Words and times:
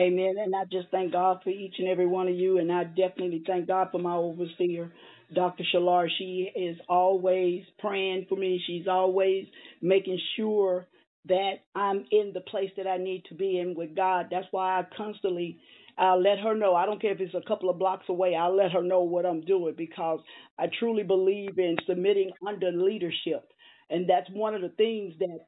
Amen. 0.00 0.36
And 0.40 0.56
I 0.56 0.64
just 0.72 0.88
thank 0.90 1.12
God 1.12 1.40
for 1.44 1.50
each 1.50 1.76
and 1.78 1.88
every 1.88 2.08
one 2.08 2.28
of 2.28 2.34
you. 2.34 2.58
And 2.58 2.72
I 2.72 2.84
definitely 2.84 3.44
thank 3.46 3.68
God 3.68 3.90
for 3.92 4.00
my 4.00 4.16
overseer, 4.16 4.92
Dr. 5.34 5.64
Shalar. 5.72 6.08
She 6.18 6.50
is 6.56 6.78
always 6.90 7.64
praying 7.78 8.26
for 8.28 8.36
me. 8.36 8.60
She's 8.66 8.88
always 8.88 9.46
making 9.82 10.20
sure 10.36 10.88
that 11.26 11.54
I'm 11.76 12.06
in 12.10 12.32
the 12.34 12.40
place 12.42 12.72
that 12.76 12.88
I 12.88 12.98
need 12.98 13.24
to 13.30 13.36
be 13.36 13.60
in 13.60 13.76
with 13.76 13.96
God. 13.96 14.28
That's 14.32 14.48
why 14.50 14.80
I 14.80 14.86
constantly 14.96 15.60
I'll 15.96 16.20
let 16.20 16.40
her 16.40 16.56
know. 16.56 16.74
I 16.74 16.86
don't 16.86 17.00
care 17.00 17.12
if 17.12 17.20
it's 17.20 17.36
a 17.36 17.48
couple 17.48 17.70
of 17.70 17.78
blocks 17.78 18.06
away. 18.10 18.34
I'll 18.36 18.56
let 18.56 18.72
her 18.72 18.82
know 18.82 19.02
what 19.02 19.26
I'm 19.26 19.42
doing 19.42 19.76
because 19.78 20.20
I 20.58 20.66
truly 20.80 21.04
believe 21.04 21.60
in 21.60 21.76
submitting 21.88 22.32
under 22.46 22.72
leadership. 22.72 23.52
And 23.92 24.10
that's 24.10 24.28
one 24.32 24.56
of 24.56 24.62
the 24.62 24.70
things 24.70 25.14
that 25.20 25.38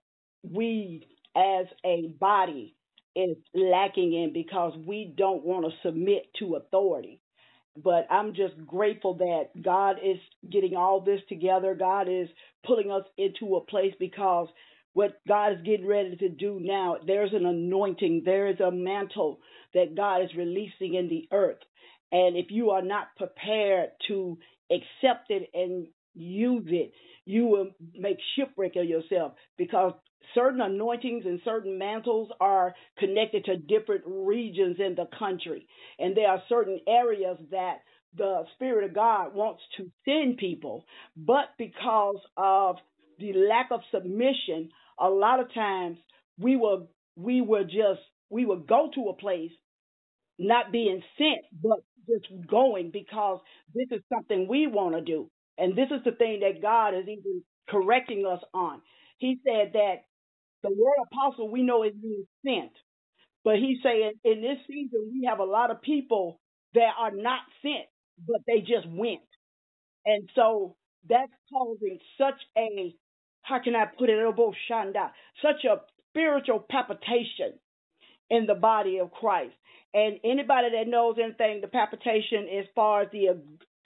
we 0.45 1.05
as 1.37 1.67
a 1.85 2.11
body 2.21 2.77
is 3.17 3.39
lacking 3.55 4.15
in 4.15 4.33
because 4.35 4.75
we 4.87 5.15
don't 5.17 5.45
want 5.45 5.67
to 5.67 5.73
submit 5.89 6.25
to 6.41 6.57
authority. 6.57 7.21
But 7.83 8.07
I'm 8.11 8.35
just 8.35 8.55
grateful 8.67 9.17
that 9.17 9.63
God 9.63 9.97
is 10.05 10.19
getting 10.51 10.77
all 10.77 11.01
this 11.03 11.23
together. 11.29 11.75
God 11.75 12.09
is 12.11 12.29
pulling 12.67 12.93
us 12.93 13.05
into 13.19 13.57
a 13.57 13.63
place 13.65 13.95
because 14.01 14.49
what 14.95 15.21
God 15.29 15.55
is 15.55 15.59
getting 15.65 15.87
ready 15.87 16.17
to 16.17 16.31
do 16.31 16.61
now, 16.63 16.97
there's 17.07 17.33
an 17.35 17.47
anointing, 17.47 18.23
there 18.27 18.49
is 18.49 18.61
a 18.61 18.73
mantle 18.73 19.41
that 19.75 19.97
God 19.97 20.23
is 20.25 20.31
releasing 20.37 20.95
in 20.95 21.09
the 21.09 21.29
earth. 21.33 21.61
And 22.13 22.37
if 22.37 22.47
you 22.51 22.71
are 22.73 22.83
not 22.83 23.09
prepared 23.19 23.91
to 24.09 24.39
accept 24.71 25.31
it 25.31 25.51
and 25.55 25.89
use 26.15 26.67
it, 26.69 26.93
you 27.27 27.47
will 27.47 27.69
make 27.95 28.19
shipwreck 28.37 28.77
of 28.77 28.87
yourself 28.87 29.35
because 29.59 29.95
certain 30.35 30.61
anointings 30.61 31.25
and 31.27 31.41
certain 31.45 31.79
mantles 31.79 32.31
are 32.41 32.75
connected 32.99 33.45
to 33.47 33.57
different 33.57 34.03
regions 34.07 34.77
in 34.79 34.95
the 34.95 35.09
country. 35.19 35.67
And 35.99 36.17
there 36.17 36.29
are 36.29 36.43
certain 36.49 36.81
areas 36.89 37.39
that 37.51 37.79
the 38.17 38.45
Spirit 38.55 38.85
of 38.85 38.95
God 38.95 39.35
wants 39.35 39.63
to 39.77 39.91
send 40.05 40.39
people, 40.39 40.85
but 41.17 41.51
because 41.59 42.21
of 42.37 42.77
the 43.19 43.33
lack 43.35 43.71
of 43.71 43.81
submission, 43.93 44.71
a 44.99 45.09
lot 45.09 45.41
of 45.41 45.53
times 45.55 45.99
we 46.39 46.57
will 46.57 46.89
we 47.17 47.41
will 47.43 47.65
just 47.65 48.01
we 48.31 48.47
will 48.47 48.61
go 48.61 48.91
to 48.95 49.09
a 49.09 49.15
place 49.15 49.53
not 50.39 50.73
being 50.73 51.03
sent, 51.19 51.45
but 51.63 51.79
just 52.09 52.27
going 52.49 52.91
because 52.93 53.41
this 53.75 53.89
is 53.91 54.03
something 54.13 54.49
we 54.49 54.67
want 54.67 54.95
to 54.95 55.01
do. 55.01 55.31
And 55.59 55.77
this 55.77 55.89
is 55.91 56.05
the 56.05 56.13
thing 56.13 56.41
that 56.41 56.63
God 56.63 56.91
is 56.95 57.05
even 57.09 57.43
correcting 57.69 58.27
us 58.27 58.41
on. 58.53 58.81
He 59.19 59.39
said 59.45 59.73
that 59.75 60.05
the 60.63 60.71
word 60.71 60.97
apostle 61.13 61.51
we 61.51 61.63
know 61.63 61.83
is 61.85 61.95
being 61.95 62.27
sent. 62.45 62.73
But 63.45 63.57
he's 63.57 63.79
saying 63.83 64.13
in 64.25 64.43
this 64.43 64.59
season 64.67 65.11
we 65.13 65.27
have 65.29 65.39
a 65.39 65.45
lot 65.45 65.71
of 65.71 65.83
people 65.83 66.41
that 66.75 66.91
are 66.99 67.13
not 67.13 67.41
sent, 67.63 67.87
but 68.27 68.41
they 68.47 68.61
just 68.61 68.89
went. 68.89 69.21
And 70.05 70.29
so 70.35 70.77
that's 71.09 71.33
causing 71.53 71.99
such 72.19 72.41
a 72.59 72.95
how 73.43 73.61
can 73.63 73.77
I 73.77 73.87
put 73.87 74.11
it, 74.11 74.19
Shanda, 74.71 75.11
such 75.41 75.65
a 75.65 75.81
spiritual 76.11 76.65
palpitation 76.69 77.55
in 78.29 78.47
the 78.47 78.55
body 78.55 78.99
of 78.99 79.13
Christ. 79.13 79.55
And 79.95 80.19
anybody 80.25 80.71
that 80.73 80.89
knows 80.89 81.17
anything, 81.23 81.61
the 81.61 81.69
palpitation 81.69 82.49
as 82.59 82.67
far 82.75 83.03
as 83.03 83.09
the 83.13 83.29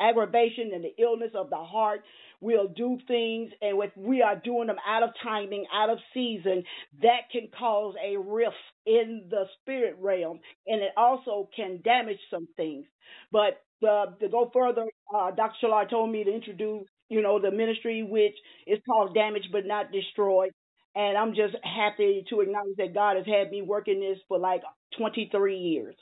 aggravation 0.00 0.70
and 0.74 0.84
the 0.84 0.94
illness 1.02 1.32
of 1.34 1.50
the 1.50 1.56
heart, 1.56 2.02
we'll 2.40 2.68
do 2.68 2.98
things, 3.06 3.52
and 3.60 3.82
if 3.82 3.90
we 3.96 4.22
are 4.22 4.36
doing 4.36 4.66
them 4.68 4.76
out 4.86 5.02
of 5.02 5.10
timing, 5.22 5.66
out 5.72 5.90
of 5.90 5.98
season, 6.14 6.64
that 7.02 7.30
can 7.32 7.48
cause 7.58 7.94
a 8.04 8.16
rift 8.16 8.54
in 8.86 9.26
the 9.30 9.44
spirit 9.60 9.96
realm, 10.00 10.40
and 10.66 10.82
it 10.82 10.92
also 10.96 11.48
can 11.54 11.80
damage 11.84 12.18
some 12.30 12.48
things. 12.56 12.86
But 13.32 13.60
uh, 13.86 14.06
to 14.20 14.28
go 14.28 14.50
further, 14.52 14.86
uh, 15.14 15.30
Dr. 15.32 15.54
Shalar 15.66 15.88
told 15.88 16.10
me 16.10 16.24
to 16.24 16.32
introduce, 16.34 16.86
you 17.08 17.22
know, 17.22 17.40
the 17.40 17.50
ministry, 17.50 18.02
which 18.02 18.34
is 18.66 18.78
called 18.88 19.14
Damage 19.14 19.48
But 19.52 19.66
Not 19.66 19.92
Destroyed. 19.92 20.50
And 20.94 21.16
I'm 21.16 21.34
just 21.34 21.54
happy 21.62 22.24
to 22.30 22.40
acknowledge 22.40 22.76
that 22.78 22.94
God 22.94 23.16
has 23.16 23.26
had 23.26 23.50
me 23.50 23.62
working 23.62 24.00
this 24.00 24.18
for 24.28 24.38
like 24.38 24.62
23 24.98 25.56
years. 25.56 25.94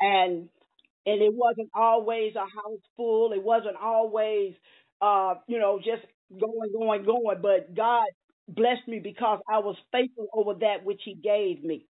And 0.00 0.48
and 1.10 1.22
it 1.22 1.34
wasn't 1.34 1.70
always 1.74 2.34
a 2.36 2.40
house 2.40 2.82
full. 2.96 3.32
It 3.32 3.42
wasn't 3.44 3.76
always 3.82 4.54
uh, 5.00 5.34
you 5.48 5.58
know, 5.60 5.78
just 5.78 6.04
going, 6.30 6.72
going, 6.72 7.04
going. 7.04 7.38
But 7.42 7.74
God 7.76 8.06
blessed 8.48 8.88
me 8.88 9.00
because 9.02 9.40
I 9.50 9.58
was 9.60 9.76
faithful 9.92 10.28
over 10.34 10.54
that 10.60 10.84
which 10.84 11.02
He 11.04 11.14
gave 11.14 11.64
me. 11.64 11.86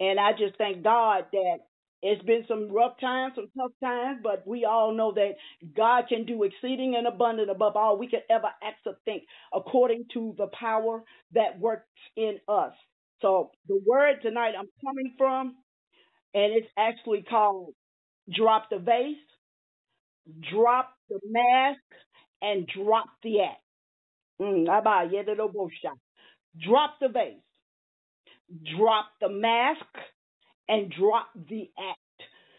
And 0.00 0.20
I 0.20 0.32
just 0.32 0.56
thank 0.58 0.84
God 0.84 1.26
that 1.32 1.58
it's 2.02 2.24
been 2.24 2.44
some 2.48 2.70
rough 2.72 3.00
times, 3.00 3.34
some 3.36 3.48
tough 3.58 3.72
times, 3.82 4.20
but 4.22 4.46
we 4.46 4.64
all 4.66 4.94
know 4.94 5.12
that 5.14 5.32
God 5.76 6.04
can 6.08 6.26
do 6.26 6.44
exceeding 6.44 6.94
and 6.96 7.06
abundant 7.06 7.50
above 7.50 7.76
all 7.76 7.98
we 7.98 8.08
could 8.08 8.22
ever 8.30 8.48
ask 8.62 8.78
or 8.86 8.96
think, 9.04 9.24
according 9.54 10.06
to 10.14 10.34
the 10.38 10.48
power 10.58 11.02
that 11.34 11.58
works 11.60 11.88
in 12.16 12.38
us. 12.48 12.74
So 13.22 13.50
the 13.68 13.80
word 13.86 14.16
tonight 14.22 14.54
I'm 14.58 14.68
coming 14.84 15.14
from, 15.18 15.56
and 16.34 16.52
it's 16.52 16.68
actually 16.78 17.22
called 17.22 17.74
drop 18.32 18.70
the 18.70 18.78
vase, 18.78 19.16
drop 20.50 20.90
the 21.08 21.20
mask, 21.28 21.80
and 22.42 22.66
drop 22.66 23.06
the 23.22 23.40
act. 23.42 23.62
Mm, 24.40 24.66
drop 26.62 26.94
the 27.00 27.08
vase, 27.08 27.34
drop 28.76 29.06
the 29.20 29.28
mask, 29.28 29.86
and 30.68 30.92
drop 30.92 31.28
the 31.48 31.70
act. 31.78 31.98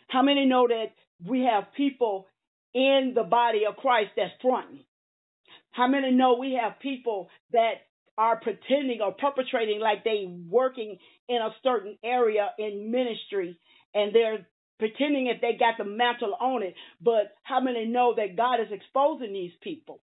How 0.07 0.22
many 0.22 0.45
know 0.45 0.67
that 0.67 0.94
we 1.25 1.41
have 1.41 1.73
people 1.75 2.28
in 2.73 3.13
the 3.16 3.23
body 3.23 3.63
of 3.67 3.75
Christ 3.78 4.11
that's 4.16 4.31
fronting? 4.41 4.84
How 5.72 5.88
many 5.88 6.11
know 6.11 6.38
we 6.39 6.57
have 6.61 6.79
people 6.79 7.29
that 7.51 7.75
are 8.17 8.39
pretending 8.39 8.99
or 9.01 9.11
perpetrating 9.11 9.79
like 9.79 10.03
they 10.03 10.25
working 10.49 10.97
in 11.29 11.38
a 11.38 11.53
certain 11.63 11.97
area 12.03 12.49
in 12.57 12.91
ministry 12.91 13.59
and 13.94 14.13
they're 14.13 14.47
pretending 14.80 15.28
if 15.28 15.42
they 15.42 15.58
got 15.58 15.78
the 15.78 15.86
mantle 15.86 16.36
on 16.40 16.64
it. 16.64 16.76
But 17.02 17.36
how 17.44 17.60
many 17.60 17.86
know 17.86 18.14
that 18.16 18.36
God 18.36 18.60
is 18.60 18.72
exposing 18.72 19.34
these 19.34 19.54
people? 19.62 20.00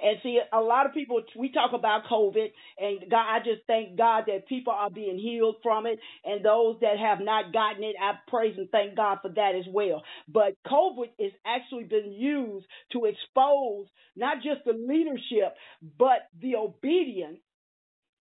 And 0.00 0.18
see, 0.22 0.40
a 0.52 0.60
lot 0.60 0.86
of 0.86 0.94
people, 0.94 1.22
we 1.36 1.52
talk 1.52 1.70
about 1.72 2.04
COVID, 2.10 2.48
and 2.78 3.10
God, 3.10 3.24
I 3.28 3.38
just 3.38 3.62
thank 3.66 3.96
God 3.96 4.24
that 4.26 4.48
people 4.48 4.72
are 4.72 4.90
being 4.90 5.18
healed 5.18 5.56
from 5.62 5.86
it. 5.86 5.98
And 6.24 6.44
those 6.44 6.76
that 6.80 6.98
have 6.98 7.20
not 7.20 7.52
gotten 7.52 7.84
it, 7.84 7.96
I 8.00 8.12
praise 8.28 8.54
and 8.58 8.68
thank 8.70 8.96
God 8.96 9.18
for 9.22 9.30
that 9.30 9.54
as 9.56 9.64
well. 9.72 10.02
But 10.28 10.54
COVID 10.66 11.10
is 11.18 11.32
actually 11.46 11.84
been 11.84 12.12
used 12.12 12.66
to 12.92 13.04
expose 13.04 13.86
not 14.16 14.38
just 14.38 14.64
the 14.64 14.72
leadership, 14.72 15.54
but 15.98 16.28
the 16.40 16.56
obedience 16.56 17.38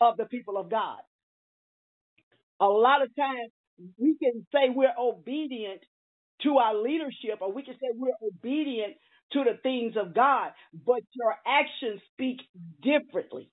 of 0.01 0.17
the 0.17 0.25
people 0.25 0.57
of 0.57 0.69
God. 0.69 0.99
A 2.61 2.67
lot 2.67 3.01
of 3.01 3.15
times 3.15 3.51
we 3.97 4.15
can 4.21 4.45
say 4.53 4.69
we're 4.69 4.93
obedient 4.97 5.81
to 6.43 6.57
our 6.57 6.75
leadership, 6.75 7.39
or 7.41 7.51
we 7.51 7.63
can 7.63 7.75
say 7.75 7.87
we're 7.95 8.11
obedient 8.23 8.95
to 9.33 9.43
the 9.43 9.57
things 9.61 9.95
of 9.97 10.15
God, 10.15 10.51
but 10.73 11.01
your 11.13 11.35
actions 11.45 12.01
speak 12.13 12.39
differently. 12.81 13.49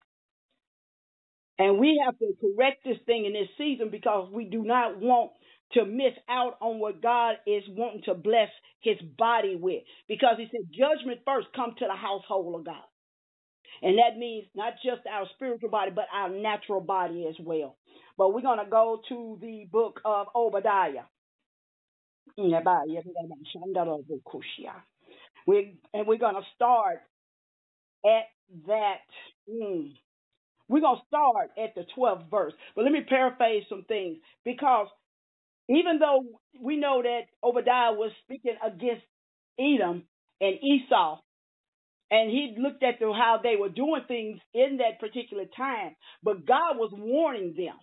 And 1.59 1.79
we 1.79 2.01
have 2.05 2.19
to 2.19 2.33
correct 2.41 2.85
this 2.85 2.99
thing 3.07 3.25
in 3.27 3.33
this 3.33 3.49
season 3.59 3.91
because 3.91 4.31
we 4.33 4.45
do 4.45 4.63
not 4.63 4.99
want 5.01 5.33
to 5.73 5.85
miss 5.85 6.13
out 6.29 6.57
on 6.61 6.79
what 6.79 7.03
God 7.03 7.37
is 7.47 7.63
wanting 7.69 8.03
to 8.05 8.15
bless 8.15 8.51
his 8.81 8.97
body 9.19 9.57
with. 9.57 9.83
Because 10.09 10.37
he 10.39 10.47
said, 10.51 10.71
judgment 10.71 11.21
first 11.27 11.49
come 11.57 11.75
to 11.79 11.87
the 11.87 11.97
household 11.97 12.61
of 12.61 12.67
God. 12.67 12.85
And 13.83 13.99
that 13.99 14.19
means 14.19 14.47
not 14.55 14.75
just 14.85 15.07
our 15.07 15.27
spiritual 15.37 15.71
body, 15.71 15.93
but 15.95 16.07
our 16.15 16.31
natural 16.31 16.81
body 16.81 17.27
as 17.29 17.37
well. 17.41 17.77
But 18.19 18.35
we're 18.35 18.43
going 18.43 18.59
to 18.65 18.71
go 18.71 19.01
to 19.11 19.39
the 19.41 19.67
book 19.71 20.01
of 20.05 20.29
Obadiah. 20.37 21.05
We 25.47 25.79
and 25.95 26.07
we're 26.07 26.19
gonna 26.19 26.43
start 26.57 27.01
at 28.05 28.25
that. 28.67 29.01
Mm, 29.51 29.95
we're 30.69 30.81
gonna 30.83 31.03
start 31.09 31.51
at 31.63 31.75
the 31.75 31.87
12th 31.97 32.31
verse. 32.31 32.55
But 32.77 32.85
let 32.85 32.93
me 32.93 33.03
paraphrase 33.09 33.65
some 33.69 33.85
things 33.89 34.19
because 34.45 34.89
even 35.69 35.99
though 36.01 36.25
we 36.61 36.77
know 36.77 37.03
that 37.03 37.23
Obadiah 37.45 37.93
was 37.95 38.13
speaking 38.25 38.57
against 38.65 39.05
Edom 39.61 40.05
and 40.41 40.57
Esau, 40.63 41.21
and 42.11 42.31
he 42.31 42.57
looked 42.59 42.83
at 42.83 43.01
the, 43.01 43.13
how 43.13 43.41
they 43.43 43.57
were 43.57 43.69
doing 43.71 44.03
things 44.09 44.41
in 44.55 44.79
that 44.79 45.01
particular 45.01 45.45
time, 45.57 45.97
but 46.23 46.47
God 46.47 46.79
was 46.79 46.93
warning 46.95 47.55
them. 47.57 47.77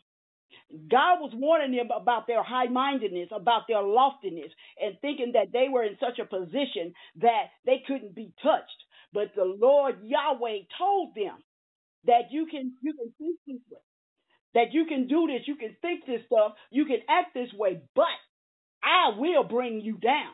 God 0.89 1.21
was 1.21 1.31
warning 1.35 1.71
them 1.77 1.89
about 1.95 2.27
their 2.27 2.43
high 2.43 2.67
mindedness, 2.67 3.29
about 3.35 3.63
their 3.67 3.81
loftiness, 3.83 4.51
and 4.81 4.97
thinking 5.01 5.33
that 5.33 5.51
they 5.53 5.67
were 5.71 5.83
in 5.83 5.97
such 5.99 6.19
a 6.19 6.25
position 6.25 6.93
that 7.21 7.45
they 7.65 7.83
couldn't 7.87 8.15
be 8.15 8.33
touched. 8.43 8.79
But 9.13 9.33
the 9.35 9.45
Lord 9.45 9.97
Yahweh 10.03 10.59
told 10.77 11.15
them 11.15 11.37
that 12.05 12.31
you 12.31 12.47
can 12.47 12.73
you 12.81 12.93
can 12.93 13.13
think 13.19 13.39
this 13.47 13.61
way, 13.71 13.81
that 14.55 14.73
you 14.73 14.85
can 14.85 15.07
do 15.07 15.27
this, 15.27 15.47
you 15.47 15.55
can 15.55 15.75
think 15.81 16.05
this 16.05 16.21
stuff, 16.27 16.53
you 16.71 16.85
can 16.85 16.99
act 17.09 17.33
this 17.33 17.53
way, 17.53 17.81
but 17.95 18.05
I 18.83 19.17
will 19.17 19.43
bring 19.45 19.81
you 19.81 19.97
down. 19.97 20.33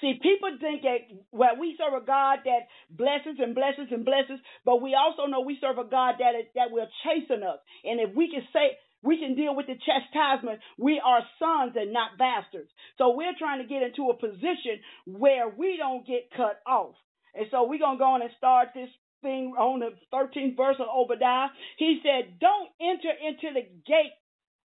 See, 0.00 0.18
people 0.20 0.50
think 0.60 0.82
that 0.82 1.08
well, 1.32 1.56
we 1.58 1.76
serve 1.78 2.00
a 2.00 2.04
God 2.04 2.40
that 2.44 2.68
blesses 2.90 3.38
and 3.38 3.54
blesses 3.54 3.88
and 3.90 4.04
blesses, 4.04 4.40
but 4.64 4.82
we 4.82 4.94
also 4.94 5.26
know 5.26 5.40
we 5.40 5.58
serve 5.60 5.78
a 5.78 5.84
God 5.88 6.16
that 6.18 6.34
is, 6.34 6.46
that 6.54 6.70
will 6.70 6.88
chasten 7.04 7.42
us. 7.42 7.58
And 7.84 8.00
if 8.00 8.14
we 8.14 8.30
can 8.30 8.42
say 8.52 8.76
we 9.02 9.18
can 9.18 9.34
deal 9.36 9.54
with 9.54 9.66
the 9.66 9.78
chastisement, 9.78 10.60
we 10.78 11.00
are 11.04 11.20
sons 11.38 11.76
and 11.76 11.92
not 11.92 12.18
bastards. 12.18 12.70
So 12.98 13.16
we're 13.16 13.36
trying 13.38 13.62
to 13.62 13.68
get 13.68 13.82
into 13.82 14.10
a 14.10 14.16
position 14.16 14.82
where 15.06 15.48
we 15.48 15.76
don't 15.76 16.06
get 16.06 16.30
cut 16.36 16.60
off. 16.66 16.96
And 17.34 17.46
so 17.50 17.64
we're 17.64 17.78
gonna 17.78 17.98
go 17.98 18.16
on 18.16 18.22
and 18.22 18.30
start 18.36 18.68
this 18.74 18.90
thing 19.22 19.54
on 19.58 19.80
the 19.80 19.92
13th 20.12 20.56
verse 20.56 20.76
of 20.78 20.88
Obadiah. 20.88 21.48
He 21.78 22.00
said, 22.02 22.38
"Don't 22.38 22.70
enter 22.80 23.10
into 23.10 23.52
the 23.52 23.66
gate 23.86 24.12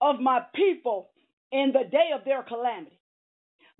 of 0.01 0.21
my 0.21 0.41
people 0.55 1.11
in 1.53 1.73
the 1.73 1.85
day 1.85 2.13
of 2.13 2.25
their 2.25 2.43
calamity." 2.43 2.96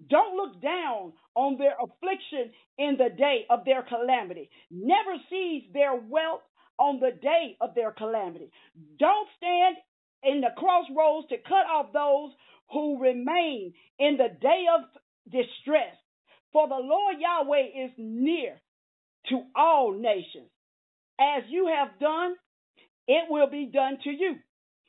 Don't 0.09 0.37
look 0.37 0.61
down 0.61 1.13
on 1.35 1.59
their 1.59 1.75
affliction 1.81 2.53
in 2.79 2.97
the 2.99 3.09
day 3.17 3.47
of 3.49 3.65
their 3.65 3.83
calamity. 3.83 4.51
Never 4.71 5.17
seize 5.31 5.65
their 5.73 5.95
wealth 5.95 6.43
on 6.79 7.01
the 7.01 7.13
day 7.21 7.57
of 7.61 7.75
their 7.75 7.93
calamity. 7.93 8.51
Don't 8.99 9.29
stand 9.37 9.77
in 10.23 10.41
the 10.41 10.51
crossroads 10.57 11.29
to 11.29 11.37
cut 11.39 11.67
off 11.73 11.93
those 11.93 12.33
who 12.73 13.01
remain 13.01 13.73
in 13.99 14.17
the 14.17 14.29
day 14.41 14.65
of 14.75 14.83
distress. 15.31 15.95
For 16.53 16.69
the 16.69 16.75
Lord 16.75 17.17
Yahweh 17.19 17.85
is 17.87 17.91
near 17.97 18.61
to 19.29 19.43
all 19.55 19.93
nations. 19.93 20.51
As 21.19 21.45
you 21.49 21.69
have 21.69 21.99
done, 21.99 22.35
it 23.09 23.31
will 23.31 23.49
be 23.49 23.67
done 23.73 23.99
to 24.05 24.11
you. 24.11 24.37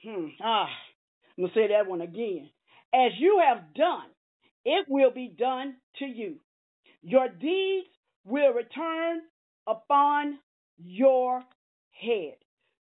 Hmm. 0.03 0.27
Ah, 0.42 0.68
I'm 1.38 1.44
going 1.44 1.53
to 1.53 1.60
say 1.60 1.68
that 1.69 1.89
one 1.89 2.01
again. 2.01 2.50
As 2.94 3.12
you 3.19 3.42
have 3.45 3.74
done, 3.74 4.06
it 4.68 4.86
will 4.90 5.12
be 5.12 5.30
done 5.30 5.78
to 6.00 6.06
you. 6.06 6.36
Your 7.02 7.30
deeds 7.30 7.88
will 8.25 8.52
return 8.52 9.22
upon 9.66 10.40
your 10.78 11.42
head. 11.92 12.36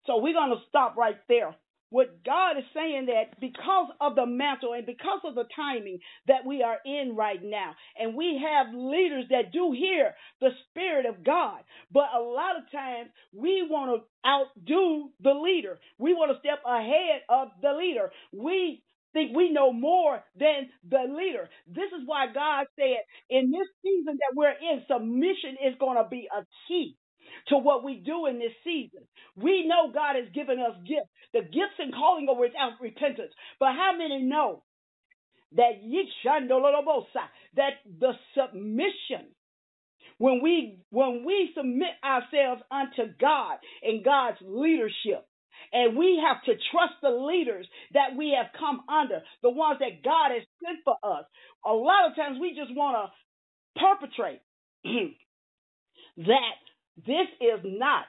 So 0.06 0.18
we're 0.18 0.33
going 0.33 0.50
to 0.50 0.65
stop 0.68 0.97
right 0.97 1.15
there. 1.29 1.56
What 1.89 2.25
God 2.25 2.57
is 2.57 2.65
saying 2.73 3.07
that 3.07 3.39
because 3.39 3.88
of 4.01 4.15
the 4.15 4.25
mantle 4.25 4.73
and 4.73 4.85
because 4.85 5.21
of 5.25 5.35
the 5.35 5.45
timing 5.56 6.00
that 6.27 6.45
we 6.45 6.62
are 6.62 6.77
in 6.85 7.15
right 7.15 7.39
now, 7.41 7.75
and 7.97 8.15
we 8.15 8.41
have 8.41 8.74
leaders 8.74 9.25
that 9.29 9.53
do 9.53 9.71
hear 9.71 10.13
the 10.41 10.50
Spirit 10.69 11.06
of 11.06 11.24
God, 11.24 11.59
but 11.91 12.07
a 12.13 12.21
lot 12.21 12.57
of 12.57 12.69
times 12.71 13.09
we 13.33 13.65
want 13.69 14.01
to 14.01 14.29
outdo 14.29 15.09
the 15.21 15.33
leader. 15.33 15.79
We 15.97 16.13
want 16.13 16.31
to 16.31 16.39
step 16.39 16.59
ahead 16.65 17.21
of 17.29 17.50
the 17.62 17.74
leader. 17.77 18.12
We 18.33 18.83
think 19.13 19.35
we 19.35 19.51
know 19.51 19.73
more 19.73 20.23
than 20.39 20.69
the 20.89 21.05
leader. 21.15 21.49
This 21.67 21.91
is 21.91 22.03
why 22.05 22.27
God 22.33 22.67
said 22.77 23.03
in 23.29 23.51
this 23.51 23.67
season 23.83 24.17
that 24.17 24.35
we're 24.35 24.51
in, 24.51 24.83
submission 24.87 25.57
is 25.65 25.75
going 25.79 25.97
to 25.97 26.07
be 26.09 26.27
a 26.35 26.45
key 26.67 26.97
to 27.47 27.57
what 27.57 27.83
we 27.83 27.95
do 27.95 28.25
in 28.27 28.39
this 28.39 28.53
season. 28.63 29.01
We 29.35 29.67
know 29.67 29.91
God 29.93 30.15
has 30.15 30.31
given 30.33 30.59
us 30.59 30.75
gifts. 30.87 31.09
The 31.33 31.41
gifts 31.41 31.79
and 31.79 31.93
calling 31.93 32.27
are 32.29 32.39
without 32.39 32.73
repentance. 32.81 33.31
But 33.59 33.69
how 33.69 33.91
many 33.97 34.23
know 34.23 34.63
that 35.53 35.81
that 37.55 37.71
the 37.99 38.13
submission 38.35 39.27
when 40.17 40.41
we 40.41 40.79
when 40.89 41.23
we 41.25 41.51
submit 41.55 41.89
ourselves 42.03 42.61
unto 42.71 43.11
God 43.19 43.57
and 43.83 44.03
God's 44.03 44.37
leadership 44.41 45.25
and 45.73 45.97
we 45.97 46.21
have 46.25 46.44
to 46.44 46.53
trust 46.71 46.94
the 47.01 47.09
leaders 47.09 47.68
that 47.94 48.15
we 48.18 48.35
have 48.38 48.51
come 48.59 48.81
under, 48.89 49.21
the 49.41 49.50
ones 49.50 49.79
that 49.79 50.03
God 50.03 50.31
has 50.31 50.44
sent 50.63 50.79
for 50.83 50.97
us. 51.03 51.25
A 51.65 51.73
lot 51.73 52.09
of 52.09 52.15
times 52.15 52.38
we 52.41 52.50
just 52.56 52.75
want 52.75 52.97
to 52.97 53.79
perpetrate 53.79 54.41
that 56.18 56.57
this 56.97 57.27
is 57.39 57.59
not, 57.63 58.06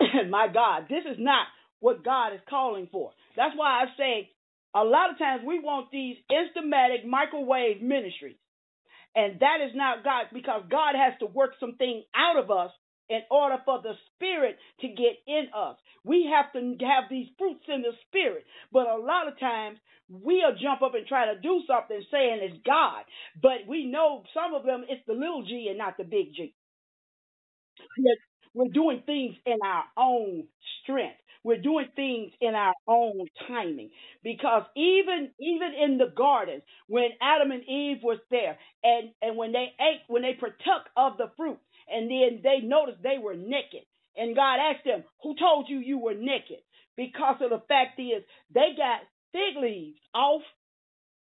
my 0.30 0.48
God, 0.52 0.86
this 0.88 1.04
is 1.10 1.16
not 1.18 1.46
what 1.80 2.04
God 2.04 2.34
is 2.34 2.40
calling 2.48 2.88
for. 2.92 3.12
That's 3.36 3.56
why 3.56 3.82
I 3.82 3.84
say 3.96 4.30
a 4.74 4.84
lot 4.84 5.10
of 5.10 5.18
times 5.18 5.42
we 5.46 5.58
want 5.58 5.90
these 5.90 6.16
instamatic 6.30 7.04
microwave 7.06 7.82
ministries. 7.82 8.36
And 9.16 9.40
that 9.40 9.58
is 9.66 9.72
not 9.74 10.04
God 10.04 10.26
because 10.32 10.62
God 10.70 10.94
has 10.94 11.18
to 11.20 11.26
work 11.26 11.52
something 11.58 12.04
out 12.14 12.38
of 12.38 12.50
us 12.50 12.70
in 13.10 13.22
order 13.30 13.58
for 13.66 13.82
the 13.82 13.94
spirit 14.16 14.58
to 14.82 14.88
get 14.88 15.18
in 15.28 15.48
us. 15.56 15.76
We 16.04 16.30
have 16.34 16.52
to 16.54 16.60
have 16.86 17.06
these 17.10 17.28
fruits 17.38 17.66
in 17.68 17.82
the 17.82 17.94
spirit. 18.08 18.46
But 18.72 18.88
a 18.88 18.98
lot 18.98 19.28
of 19.28 19.40
times 19.40 19.78
we'll 20.10 20.56
jump 20.62 20.82
up 20.82 20.94
and 20.94 21.06
try 21.06 21.34
to 21.34 21.40
do 21.40 21.62
something 21.68 22.02
saying 22.12 22.40
it's 22.42 22.62
God. 22.66 23.04
But 23.42 23.68
we 23.68 23.86
know 23.86 24.24
some 24.34 24.54
of 24.54 24.64
them 24.66 24.84
it's 24.88 25.06
the 25.08 25.14
little 25.14 25.44
g 25.46 25.68
and 25.70 25.78
not 25.78 25.98
the 25.98 26.04
big 26.04 26.34
G. 26.36 26.54
We're 28.54 28.68
doing 28.72 29.02
things 29.06 29.36
in 29.46 29.58
our 29.64 29.84
own 29.98 30.48
strength. 30.84 31.18
We're 31.44 31.62
doing 31.62 31.88
things 31.96 32.32
in 32.42 32.54
our 32.56 32.74
own 32.88 33.28
timing. 33.48 33.90
Because 34.24 34.64
even 34.76 35.30
even 35.40 35.72
in 35.74 35.98
the 35.98 36.12
garden, 36.16 36.62
when 36.88 37.10
Adam 37.22 37.52
and 37.52 37.64
Eve 37.64 37.98
was 38.04 38.20
there, 38.30 38.58
and, 38.84 39.12
and 39.22 39.38
when 39.38 39.52
they 39.52 39.68
ate, 39.80 40.02
when 40.08 40.22
they 40.22 40.34
partook 40.40 40.88
of 40.96 41.18
the 41.18 41.32
fruit, 41.38 41.59
and 42.00 42.10
then 42.10 42.40
they 42.42 42.66
noticed 42.66 43.02
they 43.02 43.18
were 43.22 43.34
naked. 43.34 43.84
And 44.16 44.34
God 44.34 44.56
asked 44.58 44.84
them, 44.84 45.04
Who 45.22 45.34
told 45.36 45.68
you 45.68 45.78
you 45.78 45.98
were 45.98 46.14
naked? 46.14 46.64
Because 46.96 47.36
of 47.42 47.50
the 47.50 47.62
fact 47.68 48.00
is, 48.00 48.22
they 48.54 48.72
got 48.76 49.00
fig 49.32 49.62
leaves 49.62 49.98
off 50.14 50.42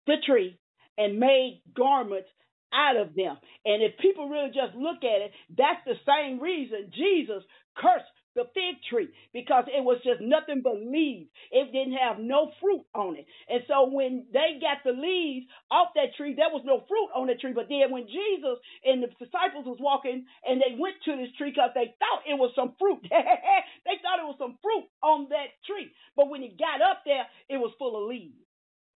the 0.05 0.15
tree 0.25 0.59
and 0.97 1.19
made 1.19 1.61
garments 1.75 2.27
out 2.73 2.97
of 2.97 3.15
them. 3.15 3.37
And 3.63 3.81
if 3.81 3.97
people 3.99 4.27
really 4.27 4.49
just 4.49 4.75
look 4.75 4.97
at 4.97 5.21
it, 5.21 5.31
that's 5.57 5.81
the 5.85 5.95
same 6.05 6.41
reason 6.41 6.91
Jesus 6.93 7.43
cursed 7.77 8.05
the 8.35 8.45
fig 8.53 8.77
tree 8.89 9.09
because 9.33 9.65
it 9.67 9.83
was 9.83 9.99
just 10.03 10.21
nothing 10.21 10.61
but 10.63 10.75
leaves. 10.79 11.31
It 11.51 11.71
didn't 11.71 11.97
have 11.97 12.19
no 12.19 12.51
fruit 12.61 12.83
on 12.93 13.15
it. 13.15 13.25
And 13.49 13.63
so 13.67 13.89
when 13.89 14.27
they 14.31 14.59
got 14.61 14.83
the 14.83 14.93
leaves 14.93 15.47
off 15.71 15.95
that 15.95 16.15
tree, 16.15 16.35
there 16.35 16.51
was 16.51 16.63
no 16.67 16.83
fruit 16.87 17.09
on 17.15 17.27
the 17.27 17.35
tree. 17.35 17.53
But 17.55 17.69
then 17.69 17.89
when 17.89 18.07
Jesus 18.07 18.59
and 18.83 19.03
the 19.03 19.09
disciples 19.17 19.65
was 19.65 19.79
walking 19.79 20.25
and 20.43 20.61
they 20.61 20.75
went 20.77 20.99
to 21.05 21.15
this 21.17 21.33
tree 21.37 21.51
because 21.51 21.71
they 21.73 21.95
thought 21.97 22.27
it 22.27 22.37
was 22.37 22.51
some 22.55 22.75
fruit. 22.77 23.01
they 23.09 23.97
thought 24.03 24.21
it 24.21 24.29
was 24.29 24.39
some 24.39 24.59
fruit 24.61 24.85
on 25.01 25.29
that 25.31 25.55
tree. 25.65 25.89
But 26.15 26.29
when 26.29 26.41
he 26.41 26.53
got 26.53 26.83
up 26.83 27.03
there, 27.05 27.25
it 27.49 27.57
was 27.57 27.73
full 27.79 27.95
of 27.97 28.09
leaves. 28.09 28.37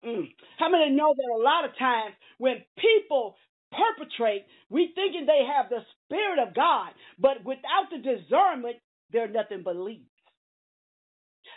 Mm. 0.05 0.31
How 0.57 0.69
many 0.69 0.91
know 0.91 1.13
that 1.15 1.35
a 1.35 1.43
lot 1.43 1.65
of 1.65 1.77
times 1.77 2.15
when 2.37 2.63
people 2.77 3.35
perpetrate, 3.71 4.45
we 4.69 4.91
thinking 4.95 5.25
they 5.25 5.45
have 5.45 5.69
the 5.69 5.83
Spirit 6.05 6.39
of 6.39 6.55
God, 6.55 6.91
but 7.19 7.43
without 7.45 7.91
the 7.91 7.99
discernment, 7.99 8.77
they're 9.11 9.27
nothing 9.27 9.61
but 9.63 9.75
leaves. 9.75 10.09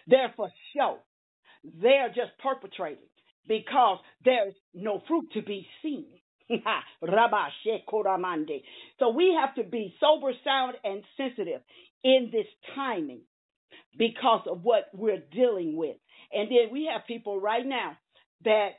They're 0.06 0.32
for 0.36 0.50
show. 0.76 0.98
They're 1.64 2.08
just 2.08 2.32
perpetrating 2.42 3.08
because 3.46 3.98
there's 4.24 4.54
no 4.74 5.02
fruit 5.06 5.30
to 5.34 5.42
be 5.42 5.66
seen. 5.82 6.06
so 8.98 9.08
we 9.10 9.38
have 9.40 9.54
to 9.54 9.64
be 9.64 9.94
sober, 10.00 10.32
sound, 10.44 10.74
and 10.84 11.02
sensitive 11.16 11.62
in 12.04 12.30
this 12.32 12.46
timing 12.74 13.22
because 13.98 14.42
of 14.50 14.62
what 14.62 14.88
we're 14.92 15.22
dealing 15.32 15.76
with. 15.76 15.96
And 16.32 16.50
then 16.50 16.72
we 16.72 16.90
have 16.92 17.06
people 17.06 17.40
right 17.40 17.64
now 17.66 17.96
that 18.44 18.70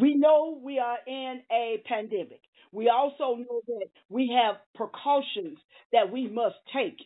we 0.00 0.14
know 0.14 0.60
we 0.62 0.78
are 0.78 0.98
in 1.06 1.42
a 1.52 1.82
pandemic. 1.86 2.40
We 2.72 2.88
also 2.88 3.36
know 3.36 3.60
that 3.68 3.86
we 4.08 4.36
have 4.36 4.56
precautions 4.74 5.58
that 5.92 6.10
we 6.12 6.28
must 6.28 6.56
take. 6.74 6.98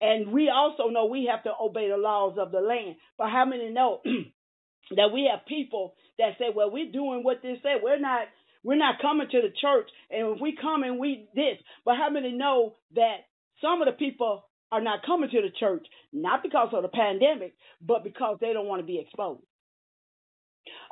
And 0.00 0.32
we 0.32 0.48
also 0.48 0.88
know 0.88 1.06
we 1.06 1.28
have 1.30 1.44
to 1.44 1.52
obey 1.60 1.88
the 1.88 1.96
laws 1.96 2.36
of 2.38 2.52
the 2.52 2.60
land. 2.60 2.96
But 3.18 3.30
how 3.30 3.44
many 3.44 3.70
know 3.70 4.00
that 4.96 5.12
we 5.12 5.28
have 5.30 5.46
people 5.46 5.94
that 6.18 6.38
say, 6.38 6.46
well, 6.54 6.70
we're 6.70 6.90
doing 6.90 7.22
what 7.22 7.38
they 7.42 7.54
say. 7.62 7.74
We're 7.82 7.98
not 7.98 8.22
we're 8.62 8.76
not 8.76 9.00
coming 9.00 9.26
to 9.30 9.40
the 9.40 9.52
church. 9.60 9.88
And 10.10 10.36
if 10.36 10.40
we 10.40 10.56
come 10.60 10.82
and 10.82 10.98
we 10.98 11.28
this, 11.34 11.56
but 11.84 11.96
how 11.96 12.10
many 12.10 12.32
know 12.32 12.74
that 12.94 13.26
some 13.62 13.80
of 13.80 13.86
the 13.86 13.92
people 13.92 14.44
are 14.72 14.80
not 14.80 15.04
coming 15.04 15.30
to 15.30 15.40
the 15.42 15.50
church, 15.58 15.86
not 16.12 16.42
because 16.42 16.68
of 16.72 16.82
the 16.82 16.88
pandemic, 16.88 17.54
but 17.80 18.04
because 18.04 18.38
they 18.40 18.52
don't 18.52 18.66
want 18.66 18.80
to 18.80 18.86
be 18.86 19.00
exposed. 19.00 19.42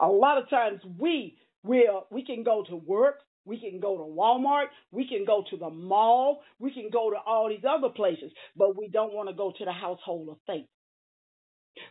A 0.00 0.08
lot 0.08 0.38
of 0.42 0.48
times 0.48 0.80
we 0.98 1.36
will 1.62 2.06
we 2.10 2.24
can 2.24 2.42
go 2.42 2.64
to 2.68 2.76
work, 2.76 3.20
we 3.48 3.58
can 3.58 3.80
go 3.80 3.96
to 3.96 4.04
Walmart, 4.04 4.66
we 4.92 5.08
can 5.08 5.24
go 5.24 5.42
to 5.50 5.56
the 5.56 5.70
mall, 5.70 6.42
we 6.58 6.72
can 6.72 6.90
go 6.92 7.10
to 7.10 7.16
all 7.16 7.48
these 7.48 7.64
other 7.68 7.88
places, 7.88 8.30
but 8.56 8.76
we 8.78 8.88
don't 8.88 9.14
want 9.14 9.28
to 9.28 9.34
go 9.34 9.52
to 9.56 9.64
the 9.64 9.72
household 9.72 10.28
of 10.28 10.36
faith. 10.46 10.66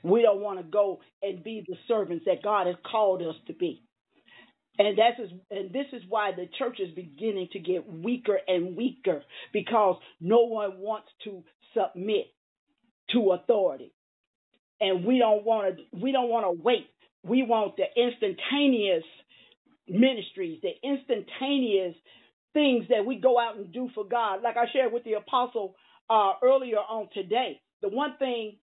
We 0.04 0.22
don't 0.22 0.42
want 0.42 0.60
to 0.60 0.64
go 0.64 1.00
and 1.22 1.44
be 1.44 1.64
the 1.68 1.76
servants 1.88 2.26
that 2.26 2.44
God 2.44 2.68
has 2.68 2.76
called 2.90 3.22
us 3.22 3.36
to 3.48 3.54
be. 3.54 3.84
And 4.78 4.98
that's 4.98 5.20
is, 5.20 5.38
and 5.50 5.74
this 5.74 5.88
is 5.94 6.04
why 6.08 6.32
the 6.36 6.48
church 6.60 6.80
is 6.80 6.94
beginning 6.94 7.48
to 7.54 7.60
get 7.60 7.92
weaker 7.92 8.38
and 8.48 8.78
weaker 8.78 9.24
because 9.52 9.98
no 10.22 10.44
one 10.44 10.80
wants 10.80 11.08
to 11.24 11.44
submit 11.74 12.28
to 13.12 13.32
authority. 13.32 13.92
And 14.80 15.04
we 15.04 15.18
don't 15.18 15.44
want 15.44 15.78
to 15.78 15.84
we 15.98 16.12
don't 16.12 16.30
want 16.30 16.46
to 16.46 16.62
wait 16.64 16.88
we 17.28 17.44
want 17.44 17.76
the 17.78 17.86
instantaneous 17.96 19.04
ministries, 19.90 20.60
the 20.62 20.74
instantaneous 20.84 21.96
things 22.54 22.86
that 22.90 23.06
we 23.06 23.18
go 23.18 23.40
out 23.40 23.58
and 23.58 23.72
do 23.72 23.90
for 23.94 24.06
God. 24.06 24.42
Like 24.44 24.58
I 24.58 24.66
shared 24.72 24.94
with 24.94 25.04
the 25.04 25.14
apostle 25.14 25.76
uh, 26.10 26.34
earlier 26.44 26.78
on 26.78 27.10
today, 27.14 27.62
the 27.82 27.90
one 27.90 28.16
thing, 28.18 28.58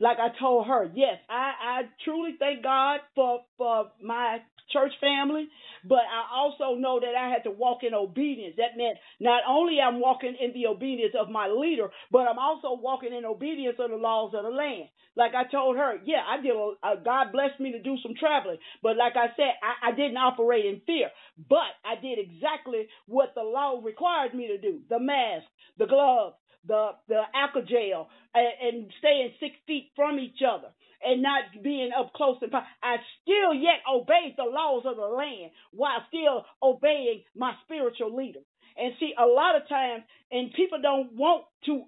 like 0.00 0.18
I 0.18 0.28
told 0.38 0.66
her, 0.66 0.90
yes, 0.94 1.18
I, 1.30 1.52
I 1.62 1.82
truly 2.04 2.32
thank 2.38 2.62
God 2.62 3.00
for 3.14 3.40
for 3.56 3.90
my 4.02 4.38
church 4.72 4.92
family, 5.00 5.48
but 5.84 6.00
I 6.02 6.26
also 6.34 6.74
know 6.76 6.98
that 7.00 7.14
I 7.14 7.30
had 7.30 7.44
to 7.44 7.50
walk 7.50 7.84
in 7.84 7.94
obedience. 7.94 8.56
That 8.56 8.76
meant 8.76 8.98
not 9.20 9.42
only 9.48 9.78
I'm 9.80 10.00
walking 10.00 10.36
in 10.40 10.52
the 10.52 10.66
obedience 10.68 11.14
of 11.18 11.30
my 11.30 11.48
leader, 11.48 11.90
but 12.10 12.26
I'm 12.28 12.38
also 12.38 12.78
walking 12.80 13.12
in 13.14 13.24
obedience 13.24 13.76
of 13.78 13.90
the 13.90 13.96
laws 13.96 14.34
of 14.34 14.42
the 14.44 14.50
land. 14.50 14.88
Like 15.16 15.32
I 15.34 15.44
told 15.50 15.76
her, 15.76 15.94
yeah, 16.04 16.22
I 16.26 16.42
did. 16.42 16.52
Uh, 16.82 16.96
God 17.04 17.32
blessed 17.32 17.60
me 17.60 17.72
to 17.72 17.82
do 17.82 17.96
some 18.02 18.14
traveling, 18.18 18.58
but 18.82 18.96
like 18.96 19.14
I 19.16 19.28
said, 19.36 19.54
I, 19.62 19.90
I 19.90 19.92
didn't 19.92 20.16
operate 20.16 20.66
in 20.66 20.80
fear, 20.86 21.10
but 21.48 21.70
I 21.84 22.00
did 22.00 22.18
exactly 22.18 22.88
what 23.06 23.34
the 23.36 23.42
law 23.42 23.80
required 23.82 24.34
me 24.34 24.48
to 24.48 24.58
do: 24.58 24.80
the 24.90 24.98
mask, 24.98 25.46
the 25.78 25.86
gloves, 25.86 26.34
the 26.66 26.90
the 27.08 27.22
alcohol 27.34 27.66
gel, 27.68 28.08
and, 28.34 28.52
and 28.62 28.92
staying 28.98 29.32
six 29.40 29.54
feet 29.66 29.90
from 29.96 30.18
each 30.18 30.40
other 30.46 30.68
and 31.04 31.22
not 31.22 31.44
being 31.62 31.90
up 31.96 32.12
close 32.14 32.38
and 32.40 32.52
I 32.54 32.96
still 33.22 33.52
yet 33.52 33.84
obeyed 33.90 34.34
the 34.36 34.44
laws 34.44 34.84
of 34.86 34.96
the 34.96 35.02
land 35.02 35.50
while 35.72 36.00
still 36.08 36.44
obeying 36.62 37.22
my 37.36 37.52
spiritual 37.64 38.16
leader. 38.16 38.40
And 38.76 38.94
see, 38.98 39.12
a 39.16 39.26
lot 39.26 39.54
of 39.54 39.68
times, 39.68 40.02
and 40.32 40.52
people 40.52 40.80
don't 40.82 41.12
want 41.12 41.44
to 41.66 41.84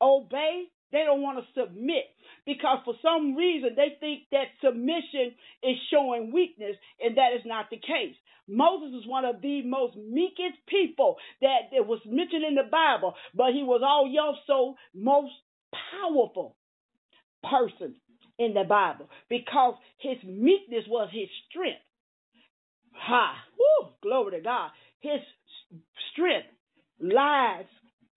obey, 0.00 0.64
they 0.92 1.02
don't 1.04 1.22
want 1.22 1.38
to 1.38 1.60
submit 1.60 2.04
because 2.44 2.78
for 2.84 2.94
some 3.02 3.34
reason 3.34 3.70
they 3.74 3.96
think 3.98 4.22
that 4.30 4.54
submission 4.62 5.34
is 5.62 5.76
showing 5.90 6.32
weakness, 6.32 6.76
and 7.00 7.16
that 7.16 7.34
is 7.34 7.42
not 7.44 7.70
the 7.70 7.76
case. 7.76 8.14
Moses 8.48 8.92
was 8.92 9.04
one 9.06 9.24
of 9.24 9.40
the 9.42 9.62
most 9.62 9.96
meekest 9.96 10.58
people 10.68 11.16
that, 11.40 11.70
was 11.86 12.00
mentioned 12.06 12.44
in 12.44 12.54
the 12.54 12.68
Bible, 12.70 13.14
but 13.34 13.52
he 13.52 13.62
was 13.62 13.82
also 13.82 14.76
most 14.94 15.32
powerful 15.92 16.56
person 17.42 17.96
in 18.38 18.54
the 18.54 18.64
Bible 18.64 19.08
because 19.28 19.74
his 19.98 20.16
meekness 20.24 20.84
was 20.88 21.08
his 21.12 21.28
strength. 21.48 21.80
Ha! 22.92 23.34
Woo! 23.58 23.88
Glory 24.02 24.38
to 24.38 24.42
God. 24.42 24.70
His 25.00 25.20
strength 26.12 26.48
lies 27.00 27.66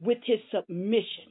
with 0.01 0.19
his 0.23 0.39
submission. 0.51 1.25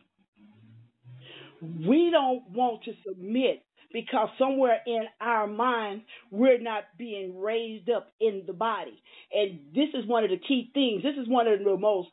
We 1.61 2.11
don't 2.11 2.51
want 2.51 2.85
to 2.85 2.93
submit 3.07 3.65
because 3.93 4.29
somewhere 4.39 4.81
in 4.87 5.05
our 5.21 5.47
minds 5.47 6.05
we're 6.31 6.61
not 6.61 6.85
being 6.99 7.39
raised 7.39 7.91
up 7.91 8.11
in 8.21 8.45
the 8.47 8.53
body. 8.53 9.03
And 9.33 9.61
this 9.75 9.89
is 9.95 10.07
one 10.07 10.25
of 10.25 10.31
the 10.31 10.39
key 10.39 10.71
things. 10.75 11.03
This 11.03 11.21
is 11.21 11.29
one 11.29 11.47
of 11.49 11.59
the 11.59 11.77
most 11.77 12.09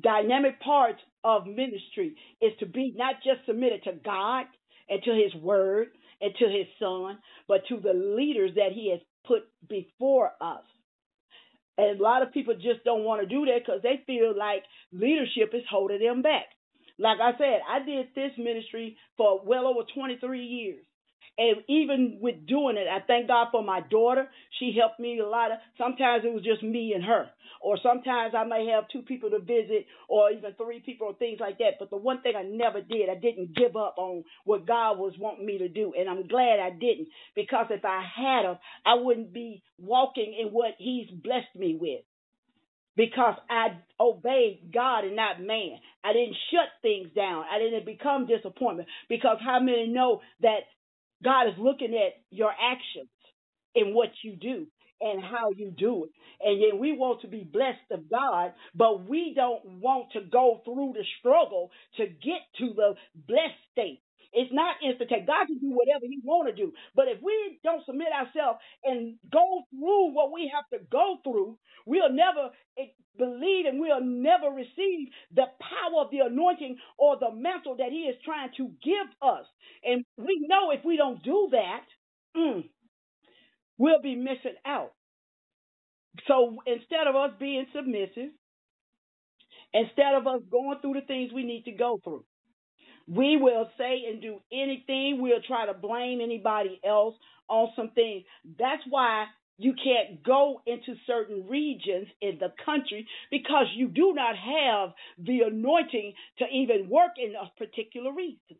dynamic 0.00 0.60
parts 0.60 1.00
of 1.24 1.46
ministry 1.46 2.14
is 2.40 2.52
to 2.60 2.66
be 2.66 2.94
not 2.96 3.16
just 3.24 3.46
submitted 3.46 3.84
to 3.84 3.92
God 4.04 4.46
and 4.88 5.02
to 5.02 5.10
his 5.10 5.34
word 5.42 5.88
and 6.20 6.32
to 6.38 6.44
his 6.46 6.66
son, 6.78 7.18
but 7.46 7.62
to 7.68 7.80
the 7.80 7.92
leaders 7.92 8.52
that 8.56 8.72
he 8.72 8.90
has 8.90 9.00
put 9.26 9.42
before 9.68 10.32
us. 10.40 10.64
And 11.76 11.98
a 11.98 12.02
lot 12.02 12.22
of 12.22 12.32
people 12.32 12.54
just 12.54 12.84
don't 12.84 13.04
want 13.04 13.22
to 13.22 13.26
do 13.28 13.46
that 13.46 13.60
because 13.64 13.82
they 13.82 14.02
feel 14.06 14.36
like 14.36 14.64
leadership 14.92 15.54
is 15.54 15.62
holding 15.70 16.00
them 16.00 16.22
back. 16.22 16.46
Like 16.98 17.18
I 17.20 17.38
said, 17.38 17.60
I 17.68 17.84
did 17.84 18.08
this 18.14 18.32
ministry 18.36 18.96
for 19.16 19.40
well 19.44 19.68
over 19.68 19.82
23 19.94 20.44
years. 20.44 20.84
And 21.38 21.58
even 21.68 22.18
with 22.20 22.46
doing 22.48 22.76
it, 22.76 22.88
I 22.90 22.98
thank 23.06 23.28
God 23.28 23.48
for 23.52 23.62
my 23.62 23.80
daughter. 23.80 24.28
She 24.58 24.76
helped 24.78 24.98
me 24.98 25.20
a 25.20 25.26
lot. 25.26 25.52
Of, 25.52 25.58
sometimes 25.78 26.24
it 26.24 26.34
was 26.34 26.42
just 26.42 26.64
me 26.64 26.92
and 26.94 27.04
her, 27.04 27.30
or 27.62 27.78
sometimes 27.80 28.34
I 28.36 28.42
may 28.42 28.66
have 28.74 28.88
two 28.92 29.02
people 29.02 29.30
to 29.30 29.38
visit, 29.38 29.86
or 30.08 30.32
even 30.32 30.54
three 30.54 30.80
people, 30.80 31.06
or 31.06 31.14
things 31.14 31.38
like 31.40 31.58
that. 31.58 31.78
But 31.78 31.90
the 31.90 31.96
one 31.96 32.22
thing 32.22 32.32
I 32.36 32.42
never 32.42 32.80
did, 32.80 33.08
I 33.08 33.14
didn't 33.14 33.54
give 33.54 33.76
up 33.76 33.94
on 33.98 34.24
what 34.44 34.66
God 34.66 34.98
was 34.98 35.14
wanting 35.16 35.46
me 35.46 35.58
to 35.58 35.68
do, 35.68 35.92
and 35.96 36.10
I'm 36.10 36.26
glad 36.26 36.58
I 36.58 36.70
didn't, 36.70 37.06
because 37.36 37.66
if 37.70 37.84
I 37.84 38.02
had 38.02 38.44
of, 38.44 38.58
I 38.84 38.94
wouldn't 38.94 39.32
be 39.32 39.62
walking 39.78 40.36
in 40.38 40.48
what 40.48 40.72
He's 40.78 41.08
blessed 41.08 41.54
me 41.54 41.78
with 41.80 42.00
because 42.96 43.36
I 43.48 43.78
obeyed 44.00 44.72
God 44.74 45.04
and 45.04 45.14
not 45.14 45.40
man. 45.40 45.78
I 46.02 46.12
didn't 46.12 46.34
shut 46.50 46.68
things 46.82 47.08
down. 47.14 47.44
I 47.48 47.60
didn't 47.60 47.86
become 47.86 48.26
disappointment 48.26 48.88
because 49.08 49.36
how 49.40 49.60
many 49.60 49.86
know 49.86 50.20
that 50.42 50.66
God 51.22 51.48
is 51.48 51.54
looking 51.58 51.94
at 51.94 52.14
your 52.30 52.50
actions 52.50 53.10
and 53.74 53.94
what 53.94 54.10
you 54.22 54.36
do 54.36 54.66
and 55.00 55.22
how 55.22 55.50
you 55.56 55.70
do 55.76 56.04
it. 56.04 56.10
And 56.40 56.60
yet 56.60 56.78
we 56.78 56.92
want 56.96 57.22
to 57.22 57.28
be 57.28 57.44
blessed 57.44 57.90
of 57.90 58.10
God, 58.10 58.52
but 58.74 59.08
we 59.08 59.32
don't 59.34 59.80
want 59.80 60.12
to 60.12 60.20
go 60.20 60.60
through 60.64 60.94
the 60.94 61.04
struggle 61.18 61.70
to 61.96 62.06
get 62.06 62.42
to 62.58 62.74
the 62.74 62.94
blessed 63.14 63.60
state. 63.72 64.00
It's 64.32 64.52
not 64.52 64.76
instantaneous. 64.84 65.26
God 65.26 65.46
can 65.48 65.58
do 65.58 65.72
whatever 65.72 66.06
He 66.06 66.20
want 66.24 66.48
to 66.48 66.54
do. 66.54 66.72
But 66.94 67.08
if 67.08 67.22
we 67.22 67.60
don't 67.64 67.84
submit 67.86 68.08
ourselves 68.12 68.60
and 68.84 69.16
go 69.32 69.64
through 69.70 70.12
what 70.14 70.32
we 70.32 70.52
have 70.54 70.68
to 70.78 70.84
go 70.90 71.16
through, 71.24 71.58
we'll 71.86 72.12
never 72.12 72.50
believe 73.18 73.66
and 73.66 73.80
we'll 73.80 74.04
never 74.04 74.50
receive 74.54 75.08
the 75.34 75.46
power 75.60 76.02
of 76.04 76.10
the 76.12 76.20
anointing 76.20 76.78
or 76.98 77.18
the 77.18 77.32
mantle 77.34 77.76
that 77.78 77.90
He 77.92 78.04
is 78.10 78.16
trying 78.24 78.50
to 78.58 78.68
give 78.84 79.08
us. 79.22 79.46
And 79.84 80.04
we 80.18 80.44
know 80.48 80.70
if 80.72 80.84
we 80.84 80.96
don't 80.96 81.22
do 81.22 81.48
that, 81.52 81.84
mm, 82.36 82.64
we'll 83.78 84.02
be 84.02 84.16
missing 84.16 84.56
out. 84.66 84.92
So 86.28 86.58
instead 86.66 87.06
of 87.08 87.16
us 87.16 87.32
being 87.40 87.66
submissive, 87.74 88.32
instead 89.74 90.14
of 90.16 90.26
us 90.26 90.42
going 90.50 90.78
through 90.80 90.94
the 90.94 91.06
things 91.06 91.32
we 91.32 91.44
need 91.44 91.64
to 91.64 91.72
go 91.72 92.00
through, 92.04 92.24
we 93.08 93.36
will 93.36 93.70
say 93.78 94.02
and 94.10 94.20
do 94.22 94.40
anything. 94.52 95.18
We'll 95.20 95.42
try 95.46 95.66
to 95.66 95.74
blame 95.74 96.20
anybody 96.20 96.80
else 96.86 97.14
on 97.48 97.70
something. 97.76 98.24
That's 98.58 98.82
why 98.88 99.26
you 99.58 99.74
can't 99.74 100.22
go 100.22 100.62
into 100.66 100.94
certain 101.06 101.46
regions 101.48 102.08
in 102.20 102.38
the 102.38 102.52
country 102.64 103.06
because 103.30 103.66
you 103.74 103.88
do 103.88 104.12
not 104.14 104.36
have 104.36 104.94
the 105.18 105.40
anointing 105.46 106.14
to 106.38 106.44
even 106.52 106.88
work 106.88 107.12
in 107.18 107.34
a 107.34 107.50
particular 107.58 108.12
region 108.12 108.58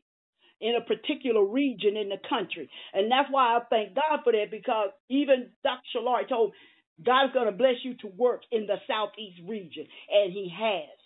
in 0.60 0.74
a 0.76 0.84
particular 0.84 1.44
region 1.44 1.96
in 1.96 2.08
the 2.08 2.18
country. 2.28 2.68
And 2.92 3.10
that's 3.10 3.28
why 3.30 3.56
I 3.56 3.60
thank 3.70 3.94
God 3.94 4.20
for 4.24 4.32
that 4.32 4.50
because 4.50 4.90
even 5.08 5.50
Dr. 5.62 5.82
Shalari 5.96 6.28
told 6.28 6.52
God's 7.04 7.32
going 7.32 7.46
to 7.46 7.52
bless 7.52 7.76
you 7.84 7.94
to 7.98 8.08
work 8.08 8.42
in 8.50 8.66
the 8.66 8.76
southeast 8.88 9.40
region, 9.46 9.86
and 10.10 10.32
He 10.32 10.52
has. 10.58 10.97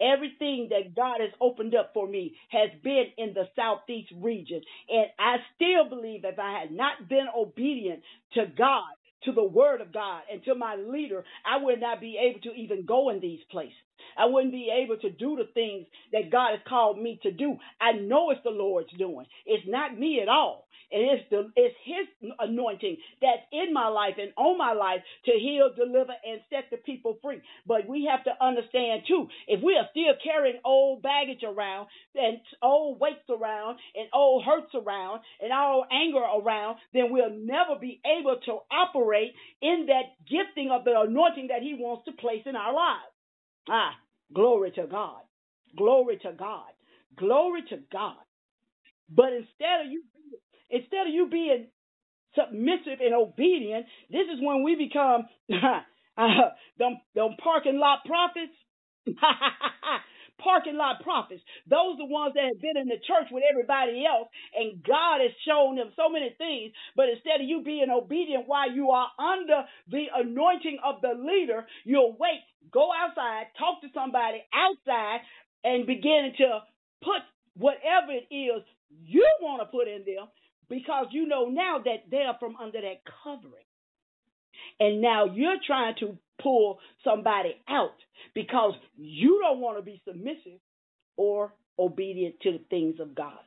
Everything 0.00 0.68
that 0.70 0.94
God 0.94 1.20
has 1.20 1.30
opened 1.40 1.74
up 1.74 1.92
for 1.94 2.06
me 2.08 2.34
has 2.50 2.70
been 2.82 3.06
in 3.16 3.34
the 3.34 3.48
southeast 3.56 4.12
region. 4.16 4.62
And 4.88 5.06
I 5.18 5.36
still 5.56 5.88
believe 5.88 6.24
if 6.24 6.38
I 6.38 6.60
had 6.60 6.72
not 6.72 7.08
been 7.08 7.26
obedient 7.36 8.02
to 8.34 8.46
God, 8.56 8.84
to 9.24 9.32
the 9.32 9.44
word 9.44 9.80
of 9.80 9.92
God, 9.92 10.22
and 10.32 10.44
to 10.44 10.54
my 10.54 10.76
leader, 10.76 11.24
I 11.44 11.62
would 11.62 11.80
not 11.80 12.00
be 12.00 12.18
able 12.18 12.40
to 12.42 12.52
even 12.52 12.86
go 12.86 13.10
in 13.10 13.20
these 13.20 13.40
places. 13.50 13.74
I 14.16 14.26
wouldn't 14.26 14.52
be 14.52 14.70
able 14.70 14.96
to 14.98 15.10
do 15.10 15.36
the 15.36 15.50
things 15.52 15.86
that 16.12 16.30
God 16.30 16.52
has 16.52 16.60
called 16.68 16.98
me 17.00 17.18
to 17.24 17.32
do. 17.32 17.56
I 17.80 17.92
know 17.92 18.30
it's 18.30 18.42
the 18.44 18.50
Lord's 18.50 18.92
doing. 18.96 19.26
It's 19.46 19.66
not 19.66 19.98
me 19.98 20.20
at 20.22 20.28
all. 20.28 20.67
And 20.92 21.02
it's 21.02 21.24
the 21.30 21.50
it's 21.56 21.76
his 21.84 22.32
anointing 22.38 22.96
that's 23.22 23.42
in 23.52 23.72
my 23.74 23.88
life 23.88 24.14
and 24.18 24.32
on 24.36 24.58
my 24.58 24.72
life 24.74 25.00
to 25.26 25.32
heal, 25.32 25.70
deliver, 25.76 26.12
and 26.26 26.40
set 26.50 26.66
the 26.70 26.78
people 26.78 27.18
free. 27.22 27.40
But 27.66 27.88
we 27.88 28.08
have 28.10 28.24
to 28.24 28.32
understand 28.44 29.02
too, 29.08 29.28
if 29.48 29.62
we 29.62 29.76
are 29.76 29.88
still 29.90 30.14
carrying 30.24 30.60
old 30.64 31.02
baggage 31.02 31.42
around 31.44 31.88
and 32.14 32.38
old 32.62 33.00
weights 33.00 33.28
around 33.30 33.78
and 33.96 34.08
old 34.14 34.44
hurts 34.44 34.74
around 34.74 35.22
and 35.40 35.52
old 35.52 35.86
anger 35.92 36.22
around, 36.24 36.78
then 36.94 37.10
we'll 37.12 37.30
never 37.34 37.78
be 37.80 38.00
able 38.06 38.36
to 38.46 38.58
operate 38.72 39.34
in 39.62 39.86
that 39.88 40.14
gifting 40.28 40.70
of 40.72 40.84
the 40.84 41.00
anointing 41.00 41.48
that 41.48 41.62
he 41.62 41.74
wants 41.78 42.04
to 42.06 42.12
place 42.12 42.42
in 42.46 42.56
our 42.56 42.74
lives. 42.74 43.12
Ah, 43.68 43.92
glory 44.34 44.72
to 44.72 44.86
God. 44.86 45.20
Glory 45.76 46.18
to 46.22 46.32
God. 46.38 46.70
Glory 47.18 47.62
to 47.70 47.78
God. 47.92 48.16
But 49.10 49.32
instead 49.34 49.86
of 49.86 49.92
you 49.92 50.02
instead 50.70 51.06
of 51.06 51.12
you 51.12 51.28
being 51.30 51.68
submissive 52.34 53.00
and 53.00 53.14
obedient, 53.14 53.86
this 54.10 54.26
is 54.32 54.40
when 54.40 54.62
we 54.62 54.74
become 54.76 55.28
uh, 56.18 56.50
parking 57.42 57.78
lot 57.78 58.04
prophets. 58.04 58.52
parking 60.38 60.76
lot 60.76 61.02
prophets. 61.02 61.42
Those 61.66 61.98
are 61.98 62.06
the 62.06 62.12
ones 62.12 62.34
that 62.34 62.46
have 62.46 62.62
been 62.62 62.78
in 62.78 62.88
the 62.88 63.02
church 63.02 63.28
with 63.30 63.42
everybody 63.42 64.06
else, 64.06 64.28
and 64.54 64.82
God 64.82 65.20
has 65.20 65.34
shown 65.42 65.76
them 65.76 65.90
so 65.96 66.08
many 66.08 66.30
things. 66.38 66.72
But 66.94 67.10
instead 67.10 67.42
of 67.42 67.46
you 67.46 67.62
being 67.62 67.90
obedient 67.90 68.46
while 68.46 68.70
you 68.70 68.90
are 68.90 69.10
under 69.18 69.66
the 69.90 70.06
anointing 70.14 70.78
of 70.84 71.02
the 71.02 71.14
leader, 71.18 71.66
you'll 71.84 72.16
wait, 72.18 72.42
go 72.72 72.90
outside, 72.94 73.50
talk 73.58 73.82
to 73.82 73.88
somebody 73.92 74.42
outside, 74.54 75.26
and 75.64 75.86
begin 75.86 76.32
to 76.38 76.62
put 77.02 77.22
whatever 77.58 78.14
it 78.14 78.30
is 78.32 78.62
you 79.02 79.26
want 79.42 79.60
to 79.60 79.66
put 79.66 79.88
in 79.88 80.06
them 80.06 80.30
because 80.68 81.06
you 81.12 81.26
know 81.26 81.46
now 81.46 81.78
that 81.84 82.04
they're 82.10 82.36
from 82.38 82.56
under 82.56 82.80
that 82.80 83.02
covering. 83.24 83.64
And 84.80 85.00
now 85.00 85.24
you're 85.26 85.58
trying 85.66 85.94
to 86.00 86.18
pull 86.42 86.78
somebody 87.04 87.56
out 87.68 87.96
because 88.34 88.74
you 88.96 89.40
don't 89.42 89.60
want 89.60 89.78
to 89.78 89.82
be 89.82 90.02
submissive 90.06 90.60
or 91.16 91.52
obedient 91.78 92.40
to 92.40 92.52
the 92.52 92.64
things 92.70 92.96
of 93.00 93.14
God. 93.14 93.38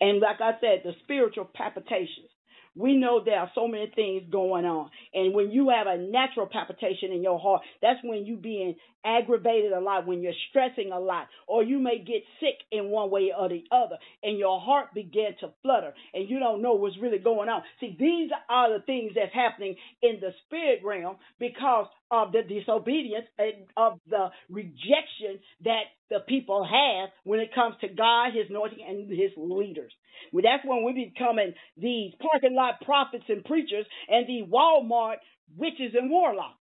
And 0.00 0.20
like 0.20 0.40
I 0.40 0.52
said, 0.60 0.82
the 0.84 0.92
spiritual 1.04 1.48
palpitations. 1.52 2.30
We 2.78 2.96
know 2.96 3.22
there 3.24 3.40
are 3.40 3.50
so 3.54 3.66
many 3.66 3.90
things 3.94 4.22
going 4.30 4.64
on. 4.64 4.90
And 5.12 5.34
when 5.34 5.50
you 5.50 5.70
have 5.70 5.86
a 5.86 5.98
natural 5.98 6.46
palpitation 6.46 7.12
in 7.12 7.22
your 7.22 7.38
heart, 7.38 7.62
that's 7.82 7.98
when 8.04 8.24
you 8.24 8.36
being 8.36 8.76
aggravated 9.04 9.72
a 9.72 9.80
lot, 9.80 10.06
when 10.06 10.22
you're 10.22 10.32
stressing 10.50 10.92
a 10.92 10.98
lot, 10.98 11.28
or 11.46 11.62
you 11.62 11.78
may 11.78 11.98
get 11.98 12.22
sick 12.40 12.58
in 12.70 12.90
one 12.90 13.10
way 13.10 13.32
or 13.36 13.48
the 13.48 13.64
other, 13.70 13.96
and 14.22 14.38
your 14.38 14.60
heart 14.60 14.92
begin 14.94 15.30
to 15.40 15.48
flutter, 15.62 15.92
and 16.14 16.28
you 16.28 16.38
don't 16.38 16.62
know 16.62 16.74
what's 16.74 16.98
really 17.00 17.18
going 17.18 17.48
on. 17.48 17.62
See, 17.80 17.96
these 17.98 18.30
are 18.48 18.72
the 18.72 18.84
things 18.84 19.12
that's 19.14 19.34
happening 19.34 19.76
in 20.02 20.20
the 20.20 20.30
spirit 20.46 20.80
realm 20.84 21.16
because 21.38 21.86
of 22.10 22.32
the 22.32 22.42
disobedience 22.42 23.26
and 23.38 23.66
of 23.76 24.00
the 24.08 24.28
rejection 24.48 25.40
that 25.64 25.84
the 26.10 26.20
people 26.26 26.64
have 26.64 27.10
when 27.24 27.40
it 27.40 27.54
comes 27.54 27.74
to 27.80 27.88
God, 27.88 28.32
His 28.34 28.50
anointing, 28.50 28.84
and 28.86 29.10
His 29.10 29.32
leaders. 29.36 29.92
Well, 30.32 30.42
that's 30.42 30.66
when 30.66 30.84
we 30.84 31.10
becoming 31.12 31.54
these 31.76 32.12
parking 32.20 32.56
lot 32.56 32.80
prophets 32.82 33.24
and 33.28 33.44
preachers 33.44 33.86
and 34.08 34.26
the 34.26 34.46
Walmart 34.50 35.16
witches 35.56 35.94
and 35.94 36.10
warlocks. 36.10 36.54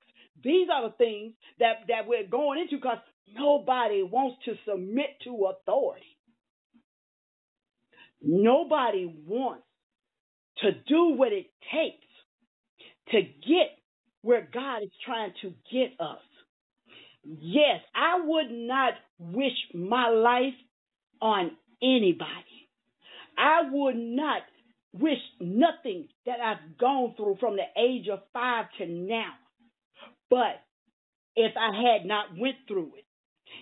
These 0.43 0.67
are 0.73 0.89
the 0.89 0.95
things 0.95 1.33
that, 1.59 1.87
that 1.87 2.07
we're 2.07 2.27
going 2.27 2.59
into 2.59 2.77
because 2.77 2.99
nobody 3.35 4.03
wants 4.03 4.37
to 4.45 4.53
submit 4.67 5.17
to 5.23 5.49
authority. 5.51 6.17
Nobody 8.21 9.05
wants 9.27 9.63
to 10.59 10.71
do 10.71 11.15
what 11.15 11.31
it 11.31 11.47
takes 11.71 12.05
to 13.11 13.21
get 13.21 13.76
where 14.27 14.45
God 14.53 14.83
is 14.83 14.89
trying 15.05 15.31
to 15.41 15.53
get 15.71 15.91
us. 16.01 16.19
Yes, 17.23 17.79
I 17.95 18.19
would 18.25 18.51
not 18.51 18.91
wish 19.19 19.53
my 19.73 20.09
life 20.09 20.53
on 21.21 21.51
anybody. 21.81 22.67
I 23.37 23.61
would 23.71 23.95
not 23.95 24.41
wish 24.91 25.19
nothing 25.39 26.09
that 26.25 26.41
I've 26.41 26.77
gone 26.77 27.13
through 27.15 27.37
from 27.39 27.55
the 27.55 27.81
age 27.81 28.09
of 28.11 28.19
five 28.33 28.65
to 28.79 28.85
now. 28.85 29.31
But 30.29 30.61
if 31.37 31.53
I 31.57 31.71
had 31.73 32.05
not 32.05 32.37
went 32.37 32.57
through 32.67 32.91
it, 32.97 33.05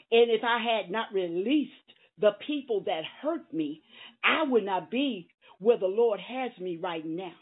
and 0.09 0.31
if 0.31 0.41
I 0.43 0.57
had 0.57 0.89
not 0.89 1.13
released 1.13 1.73
the 2.19 2.31
people 2.47 2.85
that 2.87 3.03
hurt 3.21 3.53
me, 3.53 3.83
I 4.23 4.49
would 4.49 4.65
not 4.65 4.89
be 4.89 5.27
where 5.59 5.77
the 5.77 5.85
Lord 5.85 6.19
has 6.19 6.59
me 6.59 6.79
right 6.81 7.05
now. 7.05 7.33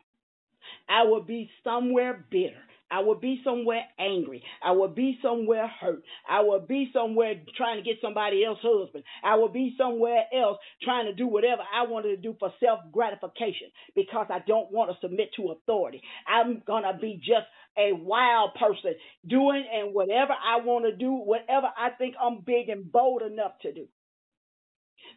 I 0.89 1.03
would 1.05 1.25
be 1.25 1.49
somewhere 1.63 2.25
bitter. 2.29 2.59
I 2.93 2.99
would 3.01 3.21
be 3.21 3.41
somewhere 3.43 3.83
angry. 3.97 4.43
I 4.63 4.71
would 4.71 4.93
be 4.93 5.17
somewhere 5.23 5.67
hurt. 5.67 6.03
I 6.29 6.41
would 6.41 6.67
be 6.67 6.91
somewhere 6.93 7.33
trying 7.57 7.77
to 7.77 7.83
get 7.83 7.97
somebody 8.03 8.45
else's 8.45 8.63
husband. 8.63 9.03
I 9.23 9.35
would 9.35 9.51
be 9.51 9.73
somewhere 9.79 10.25
else 10.31 10.59
trying 10.83 11.05
to 11.07 11.13
do 11.13 11.25
whatever 11.25 11.63
I 11.63 11.87
wanted 11.87 12.09
to 12.09 12.17
do 12.17 12.35
for 12.39 12.53
self 12.59 12.81
gratification 12.91 13.69
because 13.95 14.27
I 14.29 14.43
don't 14.47 14.71
want 14.71 14.91
to 14.91 14.97
submit 15.01 15.31
to 15.37 15.53
authority. 15.53 16.03
I'm 16.27 16.61
going 16.67 16.83
to 16.83 16.95
be 17.01 17.17
just 17.17 17.47
a 17.79 17.93
wild 17.93 18.51
person 18.59 18.93
doing 19.27 19.65
and 19.73 19.95
whatever 19.95 20.33
I 20.33 20.63
want 20.63 20.85
to 20.85 20.95
do, 20.95 21.13
whatever 21.13 21.69
I 21.75 21.89
think 21.97 22.13
I'm 22.21 22.41
big 22.45 22.69
and 22.69 22.91
bold 22.91 23.23
enough 23.23 23.53
to 23.63 23.73
do. 23.73 23.87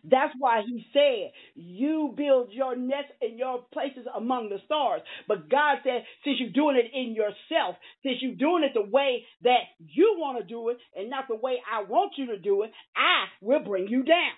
That's 0.04 0.34
why 0.38 0.62
he 0.66 0.86
said, 0.92 1.32
You 1.54 2.14
build 2.16 2.52
your 2.52 2.76
nest 2.76 3.08
in 3.20 3.38
your 3.38 3.64
places 3.72 4.06
among 4.14 4.48
the 4.48 4.58
stars. 4.64 5.02
But 5.28 5.48
God 5.50 5.78
said, 5.84 6.04
Since 6.24 6.38
you're 6.40 6.50
doing 6.50 6.76
it 6.76 6.90
in 6.96 7.14
yourself, 7.14 7.76
since 8.02 8.16
you're 8.20 8.34
doing 8.34 8.64
it 8.64 8.72
the 8.74 8.88
way 8.88 9.24
that 9.42 9.60
you 9.78 10.16
want 10.18 10.38
to 10.38 10.44
do 10.44 10.68
it 10.70 10.78
and 10.96 11.10
not 11.10 11.28
the 11.28 11.36
way 11.36 11.56
I 11.70 11.82
want 11.84 12.12
you 12.16 12.26
to 12.26 12.38
do 12.38 12.62
it, 12.62 12.70
I 12.96 13.26
will 13.40 13.60
bring 13.60 13.88
you 13.88 14.02
down. 14.02 14.36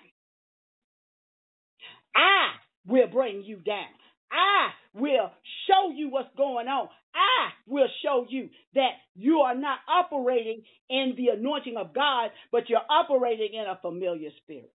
I 2.15 2.49
will 2.87 3.07
bring 3.07 3.43
you 3.43 3.57
down. 3.57 3.87
I 4.31 4.69
will 4.93 5.31
show 5.67 5.91
you 5.93 6.09
what's 6.09 6.29
going 6.37 6.67
on. 6.67 6.89
I 7.15 7.49
will 7.67 7.87
show 8.03 8.25
you 8.29 8.49
that 8.75 8.91
you 9.15 9.39
are 9.39 9.55
not 9.55 9.79
operating 9.87 10.63
in 10.89 11.13
the 11.17 11.29
anointing 11.29 11.75
of 11.77 11.93
God, 11.93 12.31
but 12.51 12.69
you're 12.69 12.79
operating 12.89 13.53
in 13.53 13.65
a 13.65 13.79
familiar 13.81 14.29
spirit. 14.43 14.71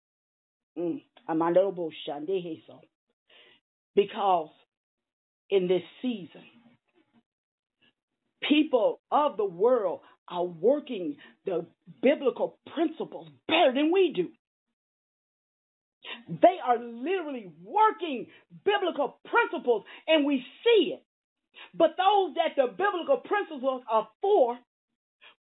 Mm. 0.77 1.01
Because 3.95 4.49
in 5.49 5.67
this 5.67 5.83
season, 6.01 6.41
people 8.47 8.99
of 9.11 9.37
the 9.37 9.45
world 9.45 10.01
are 10.29 10.43
working 10.45 11.15
the 11.45 11.65
biblical 12.01 12.57
principles 12.73 13.27
better 13.47 13.73
than 13.73 13.91
we 13.91 14.13
do. 14.15 14.29
They 16.27 16.57
are 16.65 16.77
literally 16.77 17.51
working 17.63 18.27
biblical 18.65 19.19
principles, 19.25 19.83
and 20.07 20.25
we 20.25 20.43
see 20.63 20.93
it. 20.93 21.03
But 21.73 21.95
those 21.97 22.35
that 22.35 22.55
the 22.55 22.67
biblical 22.67 23.17
principles 23.17 23.83
are 23.89 24.07
for, 24.21 24.57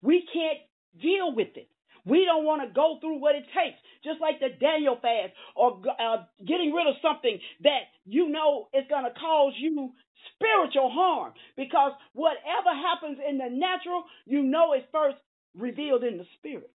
we 0.02 0.24
can't 0.32 0.58
deal 1.00 1.34
with 1.34 1.56
it. 1.56 1.68
We 2.04 2.24
don't 2.24 2.44
want 2.44 2.66
to 2.66 2.74
go 2.74 2.98
through 3.00 3.18
what 3.20 3.36
it 3.36 3.46
takes, 3.54 3.78
just 4.02 4.20
like 4.20 4.40
the 4.40 4.50
Daniel 4.58 4.98
fast 5.00 5.32
or 5.54 5.80
uh, 5.86 6.26
getting 6.40 6.72
rid 6.72 6.88
of 6.88 6.96
something 7.00 7.38
that 7.62 7.94
you 8.04 8.28
know 8.28 8.68
is 8.74 8.84
going 8.90 9.04
to 9.04 9.14
cause 9.14 9.54
you 9.56 9.92
spiritual 10.34 10.90
harm. 10.90 11.32
Because 11.56 11.92
whatever 12.12 12.74
happens 12.74 13.18
in 13.22 13.38
the 13.38 13.50
natural, 13.50 14.04
you 14.26 14.42
know 14.42 14.74
is 14.74 14.82
first 14.90 15.16
revealed 15.56 16.02
in 16.02 16.18
the 16.18 16.26
spirit. 16.38 16.70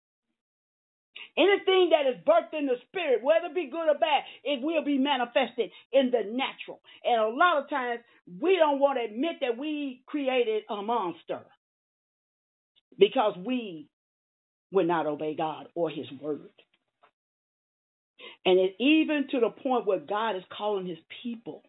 Anything 1.37 1.91
that 1.91 2.09
is 2.09 2.21
birthed 2.25 2.57
in 2.57 2.67
the 2.67 2.75
spirit, 2.89 3.23
whether 3.23 3.47
it 3.47 3.55
be 3.55 3.69
good 3.71 3.89
or 3.89 3.97
bad, 3.97 4.23
it 4.43 4.61
will 4.61 4.83
be 4.83 4.97
manifested 4.97 5.71
in 5.91 6.11
the 6.11 6.21
natural. 6.29 6.81
And 7.03 7.19
a 7.19 7.29
lot 7.29 7.63
of 7.63 7.69
times 7.69 8.01
we 8.39 8.55
don't 8.57 8.79
want 8.79 8.99
to 8.99 9.05
admit 9.05 9.37
that 9.41 9.57
we 9.57 10.03
created 10.05 10.63
a 10.69 10.81
monster 10.81 11.41
because 12.99 13.35
we 13.37 13.89
would 14.73 14.87
not 14.87 15.07
obey 15.07 15.35
God 15.35 15.67
or 15.75 15.89
his 15.89 16.07
word. 16.21 16.49
And 18.45 18.59
it 18.59 18.75
even 18.79 19.27
to 19.31 19.39
the 19.39 19.49
point 19.49 19.85
where 19.85 19.99
God 19.99 20.35
is 20.35 20.43
calling 20.55 20.85
his 20.85 20.97
people, 21.23 21.63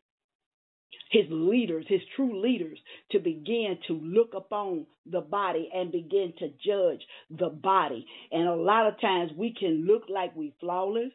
his 1.10 1.26
leaders, 1.30 1.84
his 1.88 2.00
true 2.16 2.42
leaders, 2.42 2.78
to 3.12 3.18
begin 3.20 3.78
to 3.86 3.94
look 3.94 4.34
upon 4.34 4.86
the 5.10 5.20
body 5.20 5.70
and 5.72 5.92
begin 5.92 6.32
to 6.38 6.48
judge 6.64 7.02
the 7.30 7.48
body. 7.48 8.06
And 8.32 8.48
a 8.48 8.54
lot 8.54 8.88
of 8.88 9.00
times 9.00 9.30
we 9.36 9.54
can 9.58 9.86
look 9.86 10.04
like 10.08 10.34
we 10.34 10.54
flawless. 10.60 11.12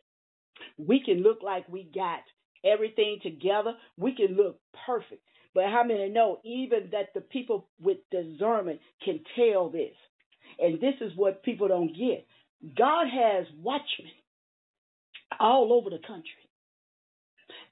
We 0.77 1.01
can 1.03 1.23
look 1.23 1.39
like 1.43 1.67
we 1.69 1.89
got 1.93 2.19
everything 2.63 3.19
together. 3.23 3.73
We 3.97 4.15
can 4.15 4.35
look 4.35 4.59
perfect. 4.85 5.23
But 5.53 5.65
how 5.65 5.83
many 5.83 6.09
know 6.09 6.39
even 6.43 6.89
that 6.91 7.13
the 7.13 7.21
people 7.21 7.67
with 7.81 7.97
discernment 8.11 8.79
can 9.03 9.21
tell 9.35 9.69
this? 9.69 9.95
And 10.61 10.79
this 10.79 10.95
is 11.01 11.11
what 11.15 11.43
people 11.43 11.67
don't 11.67 11.95
get. 11.95 12.25
God 12.77 13.07
has 13.07 13.45
watchmen 13.61 14.11
all 15.39 15.71
over 15.73 15.89
the 15.89 16.05
country. 16.05 16.29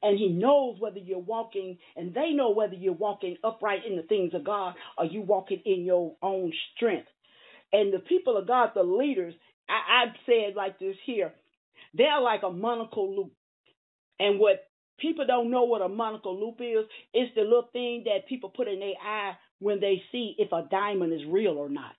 And 0.01 0.17
he 0.17 0.29
knows 0.29 0.77
whether 0.79 0.99
you're 0.99 1.19
walking, 1.19 1.77
and 1.95 2.13
they 2.13 2.31
know 2.31 2.51
whether 2.51 2.75
you're 2.75 2.93
walking 2.93 3.37
upright 3.43 3.81
in 3.87 3.95
the 3.95 4.03
things 4.03 4.33
of 4.33 4.43
God 4.43 4.75
or 4.97 5.05
you 5.05 5.21
walking 5.21 5.61
in 5.65 5.85
your 5.85 6.15
own 6.21 6.53
strength. 6.75 7.07
And 7.73 7.93
the 7.93 7.99
people 7.99 8.37
of 8.37 8.47
God, 8.47 8.71
the 8.75 8.83
leaders, 8.83 9.33
I, 9.67 10.03
I've 10.03 10.15
said 10.25 10.55
like 10.55 10.79
this 10.79 10.95
here, 11.05 11.33
they're 11.93 12.21
like 12.21 12.43
a 12.43 12.51
monocle 12.51 13.15
loupe. 13.15 13.33
And 14.19 14.39
what 14.39 14.67
people 14.99 15.25
don't 15.25 15.51
know 15.51 15.63
what 15.63 15.81
a 15.81 15.89
monocle 15.89 16.39
loupe 16.39 16.61
is, 16.61 16.85
it's 17.13 17.33
the 17.35 17.41
little 17.41 17.69
thing 17.73 18.03
that 18.05 18.27
people 18.27 18.49
put 18.49 18.67
in 18.67 18.79
their 18.79 18.93
eye 19.03 19.33
when 19.59 19.79
they 19.79 20.01
see 20.11 20.35
if 20.37 20.51
a 20.51 20.67
diamond 20.69 21.13
is 21.13 21.21
real 21.27 21.53
or 21.53 21.69
not. 21.69 21.93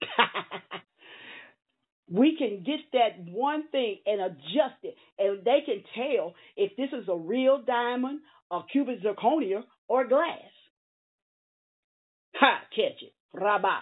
we 2.10 2.36
can 2.36 2.62
get 2.64 2.80
that 2.92 3.18
one 3.30 3.68
thing 3.68 3.98
and 4.06 4.20
adjust 4.20 4.82
it, 4.82 4.94
and 5.18 5.44
they 5.44 5.60
can 5.64 5.82
tell 5.94 6.34
if 6.56 6.76
this 6.76 6.90
is 6.92 7.08
a 7.08 7.16
real 7.16 7.62
diamond, 7.66 8.20
a 8.50 8.60
cubic 8.70 9.02
zirconia, 9.02 9.62
or 9.88 10.06
glass. 10.06 10.40
Ha, 12.34 12.60
catch 12.74 13.02
it. 13.02 13.12
Rabbah. 13.32 13.80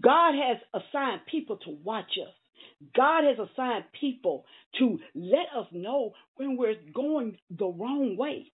God 0.00 0.32
has 0.34 0.58
assigned 0.74 1.20
people 1.30 1.58
to 1.58 1.76
watch 1.84 2.18
us. 2.20 2.32
God 2.96 3.24
has 3.24 3.36
assigned 3.38 3.84
people 4.00 4.44
to 4.78 4.98
let 5.14 5.46
us 5.56 5.66
know 5.72 6.12
when 6.36 6.56
we're 6.56 6.76
going 6.94 7.36
the 7.50 7.66
wrong 7.66 8.16
way. 8.16 8.50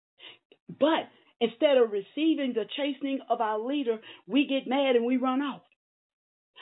But 0.68 1.08
instead 1.40 1.78
of 1.78 1.92
receiving 1.92 2.54
the 2.54 2.66
chastening 2.76 3.20
of 3.30 3.40
our 3.40 3.60
leader, 3.60 4.00
we 4.26 4.48
get 4.48 4.68
mad 4.68 4.96
and 4.96 5.06
we 5.06 5.18
run 5.18 5.42
off. 5.42 5.62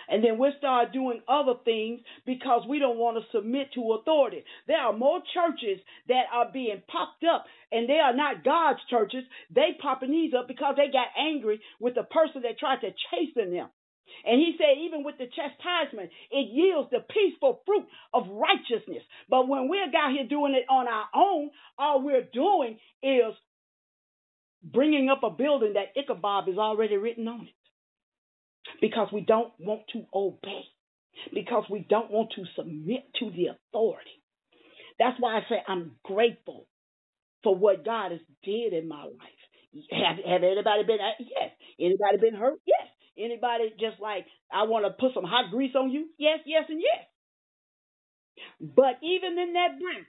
And 0.09 0.23
then 0.23 0.37
we'll 0.37 0.53
start 0.57 0.93
doing 0.93 1.21
other 1.27 1.53
things 1.63 2.01
because 2.25 2.63
we 2.67 2.79
don't 2.79 2.97
want 2.97 3.17
to 3.17 3.37
submit 3.37 3.73
to 3.73 3.93
authority. 3.93 4.43
There 4.67 4.79
are 4.79 4.93
more 4.93 5.21
churches 5.33 5.79
that 6.07 6.25
are 6.33 6.51
being 6.51 6.81
popped 6.87 7.23
up, 7.23 7.45
and 7.71 7.89
they 7.89 7.99
are 7.99 8.15
not 8.15 8.43
God's 8.43 8.79
churches. 8.89 9.23
They 9.53 9.77
popping 9.81 10.11
these 10.11 10.33
up 10.33 10.47
because 10.47 10.75
they 10.77 10.91
got 10.91 11.07
angry 11.17 11.61
with 11.79 11.95
the 11.95 12.03
person 12.03 12.43
that 12.43 12.59
tried 12.59 12.81
to 12.81 12.93
chasten 13.11 13.53
them. 13.53 13.69
And 14.25 14.39
he 14.39 14.55
said, 14.57 14.77
even 14.85 15.03
with 15.03 15.17
the 15.17 15.27
chastisement, 15.27 16.11
it 16.31 16.49
yields 16.51 16.89
the 16.91 16.99
peaceful 16.99 17.61
fruit 17.65 17.85
of 18.13 18.23
righteousness. 18.29 19.03
But 19.29 19.47
when 19.47 19.67
we're 19.67 19.85
out 19.85 20.11
here 20.11 20.27
doing 20.27 20.53
it 20.53 20.65
on 20.69 20.87
our 20.87 21.05
own, 21.13 21.49
all 21.77 22.01
we're 22.03 22.27
doing 22.33 22.77
is 23.03 23.33
bringing 24.63 25.09
up 25.09 25.23
a 25.23 25.29
building 25.29 25.73
that 25.73 25.99
Ichabod 25.99 26.49
is 26.49 26.57
already 26.57 26.97
written 26.97 27.27
on 27.27 27.41
it 27.41 27.64
because 28.82 29.10
we 29.13 29.21
don't 29.21 29.54
want 29.60 29.82
to 29.93 30.06
obey, 30.13 30.63
because 31.34 31.65
we 31.69 31.86
don't 31.89 32.12
want 32.12 32.32
to 32.36 32.43
submit 32.56 33.06
to 33.19 33.32
the 33.32 33.47
authority. 33.47 34.21
That's 34.99 35.19
why 35.19 35.38
I 35.38 35.41
say 35.49 35.58
I'm 35.67 35.93
grateful 36.04 36.67
for 37.43 37.56
what 37.56 37.86
God 37.86 38.12
has 38.12 38.21
did 38.43 38.73
in 38.73 38.88
my 38.88 39.04
life. 39.04 39.41
Have, 39.91 40.17
have 40.25 40.43
anybody 40.43 40.84
been? 40.88 40.99
Uh, 40.99 41.19
yes. 41.19 41.51
Anybody 41.80 42.17
been 42.21 42.39
hurt? 42.39 42.60
Yes. 42.65 42.88
Anybody 43.17 43.71
just 43.80 43.99
like 44.01 44.25
I 44.51 44.63
want 44.63 44.86
to 44.86 44.91
put 44.91 45.13
some 45.13 45.23
hot 45.25 45.51
grease 45.51 45.75
on 45.75 45.91
you? 45.91 46.08
Yes, 46.17 46.39
yes, 46.45 46.63
and 46.69 46.82
yes. 46.82 47.06
But 48.62 48.99
even 49.04 49.38
in 49.38 49.54
that 49.54 49.80
breath, 49.80 50.08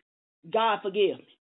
God 0.53 0.79
forgive 0.83 1.19
me. 1.19 1.36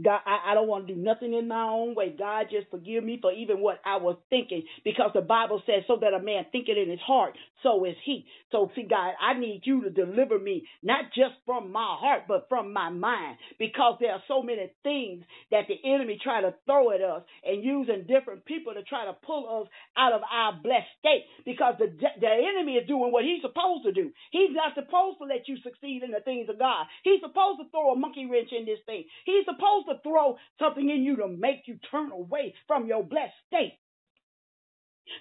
God, 0.00 0.20
I, 0.24 0.52
I 0.52 0.54
don't 0.54 0.68
want 0.68 0.86
to 0.86 0.94
do 0.94 1.00
nothing 1.00 1.34
in 1.34 1.48
my 1.48 1.64
own 1.64 1.94
way. 1.94 2.14
God, 2.16 2.46
just 2.50 2.70
forgive 2.70 3.04
me 3.04 3.18
for 3.20 3.30
even 3.30 3.60
what 3.60 3.80
I 3.84 3.96
was 3.96 4.16
thinking, 4.30 4.64
because 4.84 5.10
the 5.14 5.20
Bible 5.20 5.62
says, 5.66 5.84
"So 5.86 5.98
that 6.00 6.14
a 6.14 6.22
man 6.22 6.46
thinketh 6.50 6.78
in 6.78 6.88
his 6.90 7.00
heart, 7.00 7.36
so 7.62 7.84
is 7.84 7.96
he." 8.04 8.24
So, 8.52 8.70
see, 8.74 8.84
God, 8.84 9.12
I 9.20 9.38
need 9.38 9.62
you 9.64 9.82
to 9.84 9.90
deliver 9.90 10.38
me 10.38 10.66
not 10.82 11.06
just 11.14 11.34
from 11.44 11.72
my 11.72 11.96
heart, 12.00 12.22
but 12.26 12.46
from 12.48 12.72
my 12.72 12.88
mind, 12.88 13.36
because 13.58 13.98
there 14.00 14.12
are 14.12 14.22
so 14.28 14.42
many 14.42 14.70
things 14.82 15.24
that 15.50 15.68
the 15.68 15.76
enemy 15.84 16.18
try 16.22 16.40
to 16.40 16.54
throw 16.64 16.90
at 16.92 17.02
us, 17.02 17.22
and 17.44 17.62
using 17.62 18.04
different 18.08 18.44
people 18.46 18.72
to 18.74 18.82
try 18.82 19.04
to 19.04 19.12
pull 19.26 19.62
us 19.62 19.68
out 19.96 20.12
of 20.12 20.22
our 20.30 20.54
blessed 20.62 20.88
state. 21.00 21.26
Because 21.44 21.74
the 21.78 21.88
the 22.20 22.32
enemy 22.32 22.76
is 22.76 22.88
doing 22.88 23.12
what 23.12 23.24
he's 23.24 23.42
supposed 23.42 23.84
to 23.84 23.92
do. 23.92 24.10
He's 24.30 24.52
not 24.52 24.74
supposed 24.74 25.18
to 25.18 25.24
let 25.24 25.48
you 25.48 25.56
succeed 25.62 26.02
in 26.02 26.12
the 26.12 26.20
things 26.20 26.48
of 26.48 26.58
God. 26.58 26.86
He's 27.04 27.20
supposed 27.20 27.60
to 27.60 27.68
throw 27.70 27.92
a 27.92 27.96
monkey 27.96 28.24
wrench 28.24 28.52
in 28.52 28.64
this 28.64 28.80
thing. 28.86 29.04
He's 29.24 29.44
supposed 29.44 29.81
supposed 29.82 30.02
to 30.02 30.08
throw 30.08 30.36
something 30.58 30.88
in 30.88 31.02
you 31.02 31.16
to 31.16 31.28
make 31.28 31.62
you 31.66 31.78
turn 31.90 32.10
away 32.10 32.54
from 32.66 32.86
your 32.86 33.02
blessed 33.02 33.34
state. 33.46 33.78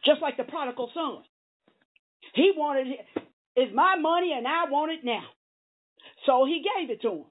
Just 0.06 0.22
like 0.22 0.38
the 0.38 0.44
prodigal 0.44 0.92
son. 0.94 1.24
He 2.34 2.52
wanted 2.56 2.88
it. 2.88 3.24
It's 3.56 3.76
my 3.76 3.98
money 4.00 4.34
and 4.36 4.48
I 4.48 4.70
want 4.70 4.92
it 4.92 5.04
now. 5.04 5.24
So 6.26 6.46
he 6.46 6.64
gave 6.64 6.90
it 6.90 7.02
to 7.02 7.10
him. 7.10 7.26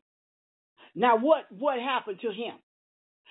Now 0.94 1.16
what 1.16 1.46
what 1.50 1.78
happened 1.78 2.20
to 2.20 2.28
him? 2.28 2.54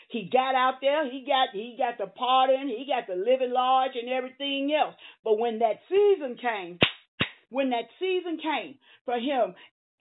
He 0.10 0.28
got 0.32 0.56
out 0.56 0.76
there, 0.82 1.06
he 1.06 1.24
got 1.26 1.50
he 1.54 1.76
got 1.78 1.98
the 1.98 2.08
pardon, 2.08 2.68
he 2.68 2.88
got 2.88 3.06
the 3.08 3.16
living 3.16 3.52
large 3.52 3.92
and 3.96 4.10
everything 4.10 4.74
else. 4.74 4.96
But 5.24 5.38
when 5.38 5.60
that 5.60 5.82
season 5.88 6.38
came, 6.42 6.80
when 7.50 7.70
that 7.72 7.86
season 8.00 8.40
came 8.42 8.80
for 9.06 9.16
him, 9.16 9.54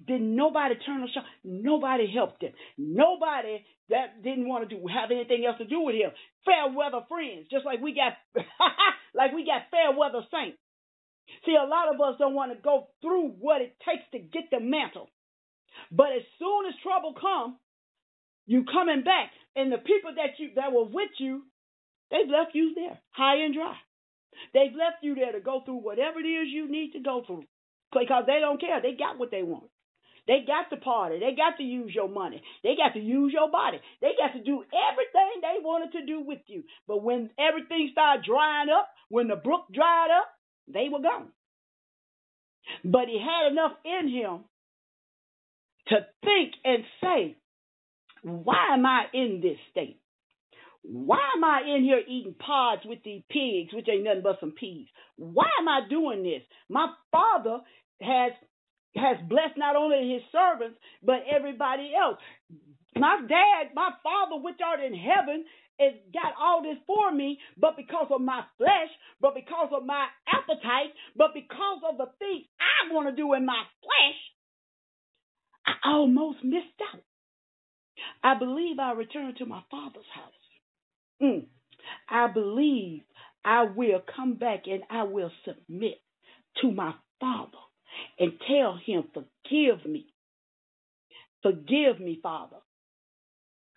did 0.07 0.21
nobody 0.21 0.77
turn 0.87 1.01
the 1.01 1.09
shot? 1.13 1.25
Nobody 1.43 2.07
helped 2.13 2.43
him. 2.43 2.53
Nobody 2.77 3.65
that 3.91 4.23
didn't 4.23 4.49
want 4.49 4.69
to 4.69 4.77
do 4.77 4.87
have 4.87 5.11
anything 5.11 5.45
else 5.45 5.59
to 5.59 5.65
do 5.65 5.81
with 5.81 5.97
him. 5.97 6.11
Fair 6.45 6.71
weather 6.71 7.05
friends, 7.09 7.49
just 7.51 7.67
like 7.67 7.81
we 7.81 7.95
got 7.95 8.15
like 9.15 9.33
we 9.33 9.45
got 9.45 9.71
fair 9.71 9.97
weather 9.97 10.23
saints. 10.31 10.59
See, 11.45 11.57
a 11.57 11.67
lot 11.67 11.93
of 11.93 12.01
us 12.01 12.17
don't 12.19 12.35
want 12.35 12.53
to 12.53 12.59
go 12.63 12.89
through 13.03 13.35
what 13.41 13.61
it 13.61 13.77
takes 13.85 14.05
to 14.13 14.19
get 14.19 14.51
the 14.51 14.61
mantle. 14.61 15.11
But 15.91 16.15
as 16.17 16.23
soon 16.39 16.67
as 16.67 16.75
trouble 16.83 17.15
comes, 17.15 17.57
you 18.47 18.65
coming 18.65 19.05
back, 19.05 19.31
and 19.57 19.73
the 19.73 19.79
people 19.79 20.15
that 20.17 20.39
you 20.39 20.51
that 20.57 20.73
were 20.73 20.87
with 20.87 21.11
you, 21.19 21.43
they've 22.11 22.31
left 22.31 22.55
you 22.55 22.75
there, 22.75 22.99
high 23.11 23.45
and 23.45 23.55
dry. 23.55 23.75
They've 24.55 24.73
left 24.73 25.03
you 25.03 25.17
there 25.17 25.33
to 25.33 25.41
go 25.41 25.63
through 25.65 25.83
whatever 25.83 26.21
it 26.21 26.29
is 26.29 26.49
you 26.49 26.71
need 26.71 26.93
to 26.93 27.01
go 27.01 27.25
through, 27.27 27.45
because 27.93 28.25
they 28.27 28.39
don't 28.41 28.61
care. 28.61 28.81
They 28.81 28.95
got 28.95 29.19
what 29.19 29.31
they 29.31 29.43
want. 29.43 29.71
They 30.29 30.45
got 30.47 30.69
to 30.71 30.77
party. 30.77 31.19
They 31.19 31.35
got 31.35 31.57
to 31.57 31.65
use 31.65 31.93
your 31.95 32.09
money. 32.09 32.43
They 32.63 32.77
got 32.77 32.93
to 32.93 33.01
use 33.01 33.33
your 33.33 33.51
body. 33.51 33.81
They 34.03 34.13
got 34.17 34.35
to 34.37 34.45
do 34.45 34.63
everything 34.63 35.41
they 35.41 35.65
wanted 35.65 35.99
to 35.99 36.07
do 36.07 36.21
with 36.21 36.41
you. 36.47 36.65
But 36.87 37.03
when 37.03 37.31
everything 37.39 37.89
started 37.91 38.25
drying 38.25 38.69
up, 38.69 38.89
when 39.09 39.29
the 39.29 39.37
brook 39.37 39.65
dried 39.75 40.11
up, 40.17 40.29
they 40.73 40.89
were 40.93 41.01
gone. 41.01 41.29
But 42.85 43.09
he 43.09 43.19
had 43.19 43.51
enough 43.51 43.73
in 43.85 44.09
him 44.09 44.45
to 45.89 45.97
think 46.23 46.53
and 46.63 46.85
say, 47.03 47.37
why 48.23 48.75
am 48.75 48.85
I 48.85 49.05
in 49.15 49.41
this 49.43 49.57
state? 49.71 49.99
Why 50.83 51.21
am 51.35 51.43
I 51.43 51.63
in 51.75 51.83
here 51.83 52.03
eating 52.07 52.35
pods 52.35 52.83
with 52.85 52.99
these 53.03 53.23
pigs, 53.31 53.73
which 53.73 53.89
ain't 53.91 54.05
nothing 54.05 54.23
but 54.23 54.41
some 54.41 54.53
peas? 54.53 54.87
Why 55.17 55.49
am 55.59 55.69
I 55.69 55.81
doing 55.89 56.23
this? 56.23 56.43
My 56.69 56.89
father 57.11 57.61
has 58.03 58.33
has 58.97 59.17
blessed 59.29 59.57
not 59.57 59.77
only 59.77 60.13
his 60.13 60.23
servants, 60.33 60.79
but 61.03 61.25
everybody 61.31 61.93
else. 61.95 62.19
My 62.97 63.21
dad, 63.21 63.75
my 63.75 63.91
father, 64.03 64.43
which 64.43 64.59
art 64.65 64.81
in 64.81 64.95
heaven, 64.95 65.45
has 65.79 65.93
got 66.13 66.35
all 66.41 66.63
this 66.63 66.79
for 66.87 67.13
me, 67.13 67.39
but 67.57 67.77
because 67.77 68.09
of 68.11 68.21
my 68.21 68.43
flesh, 68.57 68.91
but 69.21 69.35
because 69.35 69.69
of 69.73 69.85
my 69.85 70.07
appetite, 70.27 70.93
but 71.17 71.35
because 71.35 71.81
of 71.89 71.99
the 71.99 72.07
things 72.19 72.47
I 72.59 72.93
want 72.93 73.09
to 73.09 73.15
do 73.15 73.35
in 73.35 73.47
my 73.47 73.63
flesh, 73.81 74.19
I 75.67 75.91
almost 75.91 76.39
missed 76.43 76.81
out. 76.93 77.03
I 78.23 78.39
believe 78.39 78.79
I 78.79 78.93
return 78.93 79.35
to 79.39 79.47
my 79.47 79.63
father's 79.71 80.11
house. 80.15 80.33
Mm. 81.23 81.47
I 82.09 82.27
believe 82.33 83.03
I 83.45 83.65
will 83.65 84.01
come 84.17 84.35
back 84.35 84.63
and 84.67 84.83
I 84.91 85.05
will 85.05 85.31
submit 85.45 86.01
to 86.63 86.73
my 86.73 86.95
father 87.21 87.59
and 88.19 88.33
tell 88.49 88.79
him, 88.85 89.05
Forgive 89.13 89.85
me. 89.87 90.07
Forgive 91.43 92.01
me, 92.01 92.19
Father. 92.23 92.57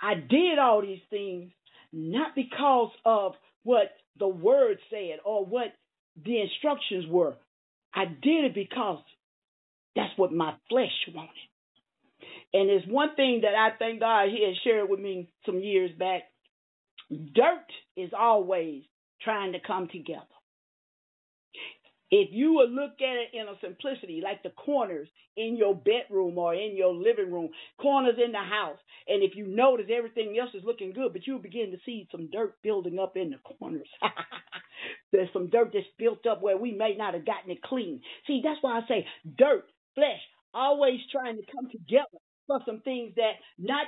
I 0.02 0.16
did 0.16 0.58
all 0.60 0.82
these 0.82 1.02
things 1.10 1.52
not 1.94 2.36
because 2.36 2.92
of 3.06 3.34
what 3.64 3.92
the 4.18 4.28
word 4.28 4.78
said 4.90 5.20
or 5.24 5.46
what 5.46 5.74
the 6.24 6.42
instructions 6.42 7.06
were. 7.08 7.36
I 7.94 8.06
did 8.06 8.46
it 8.46 8.56
because 8.56 9.04
that's 9.96 10.18
what 10.18 10.32
my 10.32 10.54
flesh 10.70 10.90
wanted. 11.14 11.30
And 12.54 12.70
it's 12.70 12.88
one 12.88 13.16
thing 13.16 13.42
that 13.44 13.56
I 13.56 13.78
thank 13.78 14.00
God 14.00 14.30
He 14.30 14.46
had 14.46 14.56
shared 14.64 14.90
with 14.90 15.00
me 15.00 15.30
some 15.46 15.60
years 15.60 15.92
back. 15.98 16.24
Dirt 17.10 17.68
is 17.98 18.12
always 18.18 18.84
trying 19.22 19.54
to 19.54 19.60
come 19.66 19.88
together. 19.92 20.22
If 22.12 22.30
you 22.32 22.54
will 22.54 22.70
look 22.70 22.94
at 23.02 23.18
it 23.18 23.30
in 23.34 23.48
a 23.48 23.56
simplicity, 23.62 24.22
like 24.24 24.44
the 24.44 24.52
corners 24.52 25.08
in 25.38 25.58
your 25.58 25.76
bedroom 25.76 26.38
or 26.38 26.54
in 26.56 26.76
your 26.78 26.94
living 26.94 27.32
room, 27.32 27.50
corners 27.82 28.16
in 28.24 28.34
the 28.34 28.40
house, 28.40 28.80
and 29.08 29.24
if 29.24 29.36
you 29.36 29.48
notice 29.48 29.88
everything 29.96 30.38
else 30.40 30.52
is 30.54 30.64
looking 30.66 30.94
good, 30.94 31.14
but 31.14 31.28
you 31.28 31.40
begin 31.40 31.72
to 31.72 31.78
see 31.86 32.08
some 32.12 32.30
dirt 32.32 32.56
building 32.64 33.00
up 33.00 33.18
in 33.18 33.32
the 33.32 33.38
corners. 33.60 33.90
There's 35.14 35.30
some 35.34 35.50
dirt 35.50 35.72
that's 35.74 35.86
built 36.00 36.26
up 36.28 36.42
where 36.44 36.58
we 36.58 36.74
may 36.74 36.96
not 36.98 37.16
have 37.16 37.26
gotten 37.26 37.52
it 37.52 37.64
clean. 37.64 38.02
See, 38.28 38.42
that's 38.44 38.60
why 38.62 38.80
I 38.80 38.88
say 38.88 39.08
dirt, 39.38 39.66
flesh, 39.96 40.22
always 40.54 41.00
trying 41.12 41.38
to 41.38 41.44
come 41.56 41.70
together 41.72 42.20
for 42.48 42.60
some 42.66 42.82
things 42.82 43.14
that 43.18 43.34
not 43.60 43.88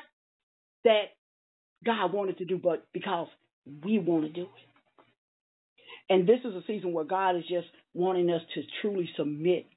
that 0.86 1.06
God 1.86 2.14
wanted 2.14 2.40
to 2.40 2.46
do, 2.46 2.58
but 2.58 2.88
because 2.94 3.28
we 3.84 4.00
want 4.00 4.26
to 4.26 4.32
do 4.32 4.44
it. 4.44 4.50
And 6.10 6.28
this 6.28 6.40
is 6.46 6.56
a 6.56 6.64
season 6.68 6.94
where 6.94 7.06
God 7.06 7.38
is 7.38 7.44
just 7.50 7.68
wanting 7.94 8.30
us 8.30 8.42
to 8.56 8.62
truly 8.82 9.10
submit 9.18 9.68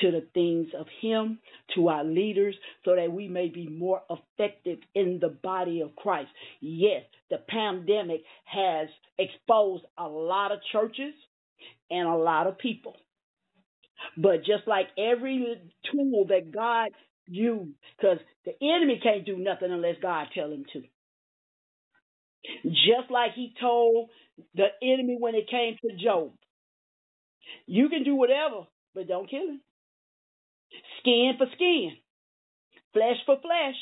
to 0.00 0.10
the 0.10 0.26
things 0.32 0.68
of 0.78 0.86
Him, 1.00 1.38
to 1.74 1.88
our 1.88 2.04
leaders, 2.04 2.54
so 2.84 2.94
that 2.96 3.12
we 3.12 3.28
may 3.28 3.48
be 3.48 3.68
more 3.68 4.02
effective 4.08 4.78
in 4.94 5.18
the 5.20 5.28
body 5.28 5.80
of 5.80 5.94
Christ. 5.96 6.30
Yes, 6.60 7.02
the 7.30 7.38
pandemic 7.48 8.22
has 8.44 8.88
exposed 9.18 9.84
a 9.98 10.08
lot 10.08 10.52
of 10.52 10.60
churches 10.72 11.14
and 11.90 12.08
a 12.08 12.14
lot 12.14 12.46
of 12.46 12.58
people. 12.58 12.96
But 14.16 14.38
just 14.38 14.66
like 14.66 14.86
every 14.96 15.60
tool 15.90 16.26
that 16.28 16.52
God 16.52 16.90
used, 17.26 17.72
because 17.96 18.18
the 18.44 18.52
enemy 18.62 19.00
can't 19.02 19.26
do 19.26 19.36
nothing 19.36 19.72
unless 19.72 19.96
God 20.00 20.28
tell 20.34 20.50
him 20.50 20.64
to. 20.72 20.82
Just 22.64 23.10
like 23.10 23.32
he 23.34 23.52
told 23.60 24.10
the 24.54 24.68
enemy 24.82 25.16
when 25.18 25.34
it 25.34 25.50
came 25.50 25.76
to 25.82 25.96
Job. 26.02 26.32
You 27.66 27.88
can 27.88 28.04
do 28.04 28.14
whatever, 28.14 28.66
but 28.94 29.08
don't 29.08 29.28
kill 29.28 29.48
him. 29.48 29.60
Skin 31.00 31.32
for 31.38 31.46
skin, 31.54 31.92
flesh 32.92 33.16
for 33.24 33.36
flesh, 33.40 33.76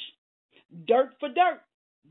dirt 0.87 1.11
for 1.21 1.29
dirt. 1.29 1.61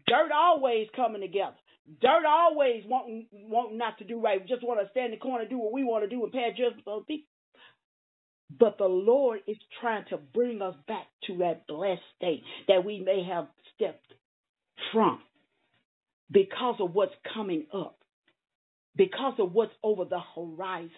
Dirt 0.07 0.31
always 0.33 0.87
coming 0.95 1.21
together. 1.21 1.55
Dirt 2.01 2.25
always 2.27 2.83
wanting, 2.85 3.27
wanting 3.31 3.77
not 3.77 3.97
to 3.99 4.03
do 4.03 4.19
right. 4.19 4.41
We 4.41 4.47
just 4.47 4.63
want 4.63 4.81
to 4.81 4.89
stand 4.91 5.05
in 5.05 5.11
the 5.11 5.17
corner, 5.17 5.47
do 5.47 5.57
what 5.57 5.71
we 5.71 5.83
want 5.83 6.03
to 6.03 6.09
do, 6.09 6.23
and 6.23 6.33
pass 6.33 6.51
judgment 6.57 6.87
on 6.87 7.05
people. 7.05 7.29
But 8.59 8.77
the 8.77 8.85
Lord 8.85 9.39
is 9.47 9.57
trying 9.81 10.05
to 10.09 10.17
bring 10.17 10.61
us 10.61 10.75
back 10.87 11.07
to 11.27 11.37
that 11.37 11.67
blessed 11.67 12.01
state 12.17 12.43
that 12.67 12.85
we 12.85 12.99
may 12.99 13.23
have 13.23 13.47
stepped 13.75 14.13
from 14.93 15.19
because 16.31 16.75
of 16.79 16.93
what's 16.93 17.15
coming 17.33 17.65
up, 17.73 17.97
because 18.95 19.33
of 19.39 19.53
what's 19.53 19.73
over 19.83 20.05
the 20.05 20.19
horizon. 20.35 20.89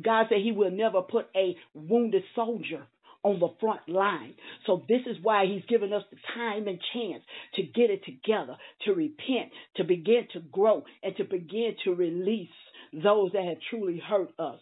God 0.00 0.26
said 0.28 0.38
He 0.42 0.52
will 0.52 0.70
never 0.70 1.02
put 1.02 1.26
a 1.36 1.56
wounded 1.74 2.22
soldier 2.34 2.86
on 3.24 3.38
the 3.38 3.48
front 3.60 3.88
line. 3.88 4.34
So 4.66 4.84
this 4.88 5.02
is 5.06 5.16
why 5.22 5.46
he's 5.46 5.64
given 5.68 5.92
us 5.92 6.02
the 6.10 6.16
time 6.34 6.66
and 6.66 6.78
chance 6.92 7.22
to 7.54 7.62
get 7.62 7.90
it 7.90 8.04
together, 8.04 8.56
to 8.84 8.92
repent, 8.92 9.52
to 9.76 9.84
begin 9.84 10.26
to 10.32 10.40
grow, 10.40 10.82
and 11.02 11.16
to 11.16 11.24
begin 11.24 11.76
to 11.84 11.94
release 11.94 12.48
those 12.92 13.32
that 13.32 13.44
have 13.44 13.58
truly 13.70 14.02
hurt 14.04 14.30
us. 14.38 14.58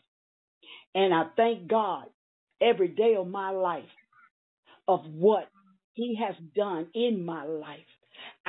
And 0.95 1.15
I 1.15 1.25
thank 1.37 1.69
God 1.69 2.05
every 2.61 2.89
day 2.89 3.15
of 3.19 3.27
my 3.27 3.51
life 3.51 3.85
of 4.87 5.01
what 5.07 5.49
he 5.95 6.19
has 6.21 6.35
done 6.55 6.89
in 6.95 7.25
my 7.25 7.45
life. 7.45 7.79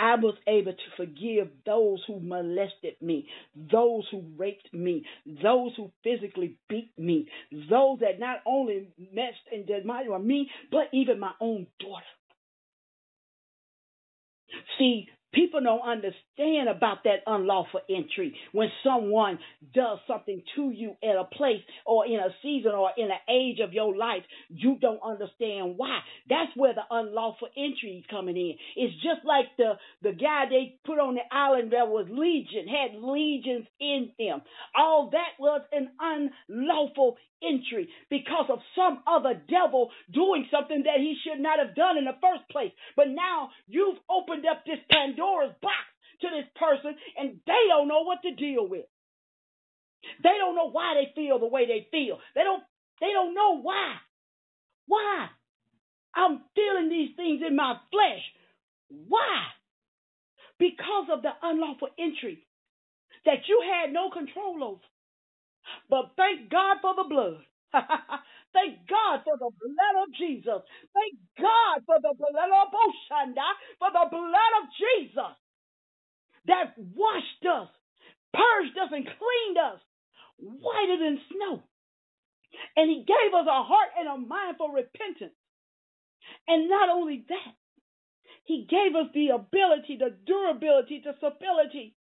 I 0.02 0.16
was 0.16 0.34
able 0.48 0.74
to 0.74 0.96
forgive 0.98 1.50
those 1.64 2.04
who 2.08 2.20
molested 2.20 2.96
me, 3.02 3.28
those 3.56 4.08
who 4.10 4.24
raped 4.36 4.74
me, 4.74 5.06
those 5.44 5.74
who 5.78 5.92
physically 6.04 6.58
beat 6.68 6.92
me, 6.98 7.28
those 7.70 8.00
that 8.00 8.20
not 8.20 8.40
only 8.48 8.88
messed 9.14 9.46
and 9.52 9.68
my 9.68 10.26
me, 10.26 10.50
but 10.72 10.88
even 10.92 11.20
my 11.20 11.34
own 11.40 11.68
daughter. 11.80 12.04
See, 14.80 15.08
People 15.34 15.62
don't 15.62 15.82
understand 15.82 16.68
about 16.70 17.04
that 17.06 17.24
unlawful 17.26 17.82
entry 17.90 18.36
when 18.52 18.70
someone 18.84 19.40
does 19.74 20.00
something 20.08 20.42
to 20.56 20.72
you 20.72 20.96
in 21.02 21.12
a 21.12 21.24
place 21.24 21.62
or 21.86 22.06
in 22.06 22.16
a 22.16 22.30
season 22.42 22.72
or 22.72 22.92
in 22.98 23.06
an 23.06 23.20
age 23.30 23.60
of 23.64 23.74
your 23.74 23.96
life. 23.96 24.24
You 24.50 24.78
don't 24.82 25.02
understand 25.04 25.78
why. 25.78 26.00
That's 26.30 26.52
where 26.56 26.74
the 26.74 26.84
unlawful 26.90 27.48
entry 27.58 28.00
is 28.00 28.06
coming 28.10 28.36
in. 28.36 28.56
It's 28.76 28.96
just 28.96 29.26
like 29.26 29.46
the, 29.58 29.74
the 30.02 30.12
guy 30.12 30.46
they 30.50 30.80
put 30.86 31.00
on 31.00 31.16
the 31.16 31.22
island 31.32 31.72
that 31.72 31.88
was 31.88 32.08
legion, 32.10 32.68
had 32.68 33.00
legions 33.02 33.68
in 33.80 34.12
him. 34.18 34.42
All 34.76 35.12
that 35.12 35.40
was 35.40 35.62
an 35.72 35.90
unlawful 36.50 37.18
entry 37.42 37.90
because 38.10 38.46
of 38.50 38.60
some 38.76 39.02
other 39.08 39.34
devil 39.50 39.90
doing 40.14 40.48
something 40.52 40.84
that 40.84 41.00
he 41.00 41.16
should 41.24 41.42
not 41.42 41.60
have 41.60 41.76
done 41.76 41.98
in 41.98 42.06
the 42.06 42.18
first 42.22 42.48
place. 42.50 42.72
But 42.96 43.10
now 43.10 43.50
you've 43.68 43.98
opened 44.10 44.46
up 44.46 44.64
this 44.66 44.80
Pandora's 45.22 45.56
box 45.62 45.76
to 46.22 46.28
this 46.30 46.50
person 46.56 46.96
and 47.18 47.40
they 47.48 47.64
don't 47.70 47.88
know 47.88 48.04
what 48.04 48.22
to 48.24 48.36
deal 48.36 48.68
with. 48.68 48.86
They 50.24 50.36
don't 50.40 50.56
know 50.56 50.70
why 50.72 50.96
they 50.96 51.12
feel 51.16 51.40
the 51.40 51.48
way 51.48 51.66
they 51.68 51.88
feel. 51.92 52.20
They 52.36 52.44
don't 52.44 52.64
they 53.02 53.12
don't 53.14 53.36
know 53.36 53.62
why. 53.62 53.96
Why? 54.88 55.28
I'm 56.16 56.42
feeling 56.56 56.90
these 56.90 57.16
things 57.16 57.42
in 57.48 57.56
my 57.56 57.76
flesh. 57.92 58.24
Why? 58.90 59.46
Because 60.60 61.08
of 61.12 61.24
the 61.24 61.32
unlawful 61.44 61.90
entry 62.00 62.46
that 63.26 63.48
you 63.48 63.64
had 63.66 63.94
no 63.94 64.10
control 64.12 64.64
over. 64.64 64.82
But 65.90 66.12
thank 66.18 66.50
God 66.52 66.78
for 66.82 66.96
the 66.96 67.10
blood. 67.10 67.44
thank 68.54 68.88
God 68.90 69.22
for 69.26 69.38
the 69.38 69.52
blood 69.52 69.96
of 70.04 70.10
Jesus. 70.16 70.62
Thank 70.94 71.16
God 71.40 71.84
for 71.86 71.98
the 72.02 72.14
blood 72.18 72.52
of 72.52 72.70
Oshanda, 72.74 73.48
for 73.80 73.92
the 73.92 74.08
blood 74.12 74.54
of 74.62 74.66
Jesus 74.76 75.36
that 76.48 76.74
washed 76.78 77.46
us, 77.48 77.70
purged 78.34 78.78
us, 78.78 78.92
and 78.92 79.06
cleaned 79.06 79.58
us 79.60 79.80
whiter 80.40 80.98
than 81.00 81.20
snow. 81.32 81.64
And 82.78 82.90
he 82.90 83.06
gave 83.08 83.34
us 83.34 83.48
a 83.48 83.64
heart 83.64 83.92
and 84.00 84.08
a 84.08 84.18
mind 84.18 84.58
for 84.58 84.74
repentance. 84.74 85.36
And 86.48 86.70
not 86.70 86.90
only 86.90 87.26
that, 87.30 87.56
he 88.46 88.68
gave 88.70 88.96
us 88.96 89.12
the 89.14 89.30
ability, 89.30 89.98
the 90.00 90.16
durability, 90.26 91.02
the 91.04 91.14
stability 91.18 91.96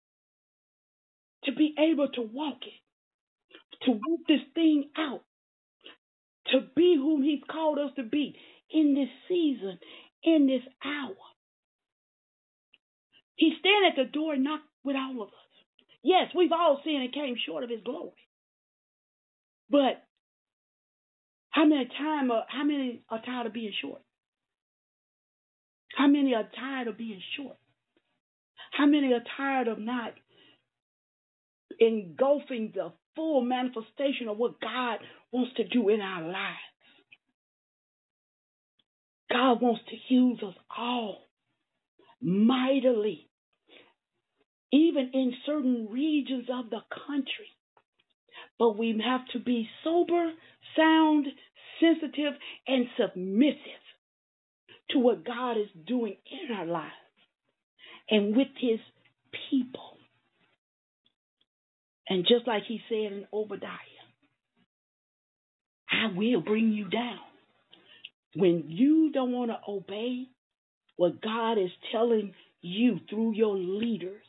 to 1.45 1.53
be 1.53 1.75
able 1.79 2.09
to 2.09 2.23
walk 2.23 2.59
it 2.63 2.75
to 3.83 3.93
work 3.93 4.21
this 4.29 4.41
thing 4.55 4.91
out, 4.97 5.23
to 6.51 6.61
be 6.75 6.97
whom 6.97 7.23
He's 7.23 7.43
called 7.51 7.79
us 7.79 7.91
to 7.97 8.03
be 8.03 8.37
in 8.71 8.95
this 8.95 9.09
season, 9.29 9.79
in 10.23 10.47
this 10.47 10.63
hour. 10.85 11.17
He's 13.37 13.55
standing 13.59 13.91
at 13.91 13.97
the 13.97 14.11
door 14.11 14.35
and 14.35 14.45
knock 14.45 14.61
with 14.85 14.97
all 14.97 15.23
of 15.23 15.29
us. 15.29 15.35
Yes, 16.03 16.29
we've 16.35 16.53
all 16.53 16.81
sinned 16.85 17.03
and 17.03 17.13
came 17.13 17.37
short 17.47 17.65
of 17.65 17.71
His 17.71 17.83
glory. 17.85 18.13
But 19.71 20.03
how 21.51 21.65
many 21.65 21.87
time? 21.87 22.31
Uh, 22.31 22.43
how 22.49 22.65
many 22.65 23.03
are 23.09 23.23
tired 23.25 23.47
of 23.47 23.53
being 23.53 23.73
short? 23.83 24.01
How 25.97 26.07
many 26.07 26.35
are 26.35 26.49
tired 26.59 26.89
of 26.89 26.97
being 26.97 27.21
short? 27.37 27.57
How 28.73 28.87
many 28.87 29.13
are 29.13 29.23
tired 29.37 29.69
of 29.69 29.79
not 29.79 30.15
engulfing 31.79 32.73
the 32.75 32.93
full 33.17 33.43
manifestation 33.43 34.29
of 34.29 34.37
what 34.37 34.61
God 34.61 34.99
wants 35.33 35.55
to 35.57 35.65
do 35.67 35.89
in 35.89 36.01
our 36.01 36.23
lives. 36.23 36.59
God 39.31 39.63
wants 39.63 39.83
to 39.89 40.15
use 40.15 40.41
us 40.43 40.55
all 40.77 41.19
mightily, 42.21 43.29
even 44.73 45.11
in 45.15 45.33
certain 45.47 45.89
regions 45.91 46.47
of 46.53 46.71
the 46.71 46.81
country. 47.07 47.51
But 48.59 48.77
we 48.77 49.01
have 49.05 49.23
to 49.33 49.39
be 49.39 49.69
sober, 49.85 50.33
sound, 50.77 51.27
sensitive, 51.81 52.35
and 52.67 52.87
submissive 52.99 53.57
to 54.91 54.99
what 54.99 55.25
God 55.25 55.53
is 55.53 55.69
doing 55.87 56.17
in 56.31 56.55
our 56.55 56.67
lives 56.67 56.93
and 58.11 58.37
with 58.37 58.49
His 58.61 58.81
people. 59.51 59.97
And 62.09 62.27
just 62.27 62.47
like 62.47 62.65
he 62.67 62.81
said 62.89 63.13
in 63.13 63.27
Obadiah, 63.33 63.71
I 65.91 66.07
will 66.15 66.41
bring 66.41 66.73
you 66.73 66.89
down. 66.89 67.19
When 68.35 68.65
you 68.69 69.11
don't 69.13 69.33
want 69.33 69.51
to 69.51 69.59
obey 69.69 70.27
what 70.97 71.21
God 71.21 71.55
is 71.55 71.71
telling 71.93 72.33
you 72.63 73.01
through 73.09 73.35
your 73.35 73.57
leaders, 73.57 74.23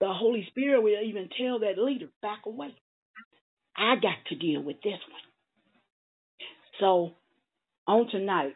the 0.00 0.12
Holy 0.12 0.46
Spirit 0.50 0.82
will 0.82 1.02
even 1.02 1.28
tell 1.40 1.60
that 1.60 1.78
leader, 1.78 2.08
back 2.22 2.40
away. 2.46 2.74
I 3.76 3.94
got 3.94 4.16
to 4.28 4.36
deal 4.36 4.62
with 4.62 4.76
this 4.82 4.92
one. 4.92 5.22
So, 6.80 7.12
on 7.86 8.08
tonight, 8.10 8.54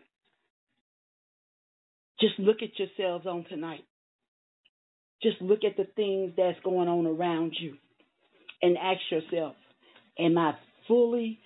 just 2.20 2.38
look 2.38 2.58
at 2.62 2.78
yourselves 2.78 3.26
on 3.26 3.44
tonight. 3.48 3.84
Just 5.22 5.40
look 5.40 5.60
at 5.64 5.76
the 5.76 5.86
things 5.96 6.32
that's 6.36 6.58
going 6.64 6.88
on 6.88 7.06
around 7.06 7.54
you 7.58 7.76
and 8.60 8.76
ask 8.76 9.00
yourself, 9.10 9.54
am 10.18 10.36
I 10.38 10.52
fully 10.86 11.38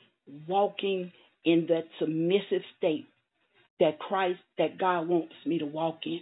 walking 0.46 1.12
in 1.44 1.66
that 1.68 1.84
submissive 1.98 2.62
state 2.78 3.06
that 3.80 3.98
Christ, 3.98 4.40
that 4.58 4.78
God 4.78 5.08
wants 5.08 5.34
me 5.44 5.58
to 5.58 5.66
walk 5.66 6.00
in? 6.06 6.20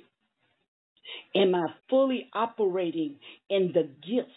Am 1.35 1.55
I 1.55 1.67
fully 1.88 2.29
operating 2.33 3.17
in 3.49 3.73
the 3.73 3.83
gifts 3.83 4.33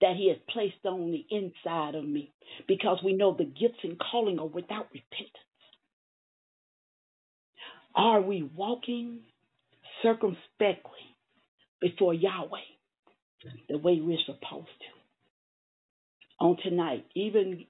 that 0.00 0.16
He 0.16 0.28
has 0.28 0.38
placed 0.52 0.84
on 0.84 1.12
the 1.12 1.24
inside 1.30 1.94
of 1.94 2.04
me? 2.04 2.32
Because 2.66 2.98
we 3.04 3.12
know 3.12 3.34
the 3.36 3.44
gifts 3.44 3.78
and 3.82 3.98
calling 3.98 4.38
are 4.38 4.46
without 4.46 4.88
repentance. 4.92 5.36
Are 7.94 8.20
we 8.20 8.48
walking 8.56 9.20
circumspectly 10.02 10.98
before 11.80 12.14
Yahweh 12.14 12.58
the 13.68 13.78
way 13.78 14.00
we're 14.00 14.18
supposed 14.26 14.66
to? 14.66 15.00
on 16.40 16.56
tonight, 16.62 17.04
even 17.14 17.66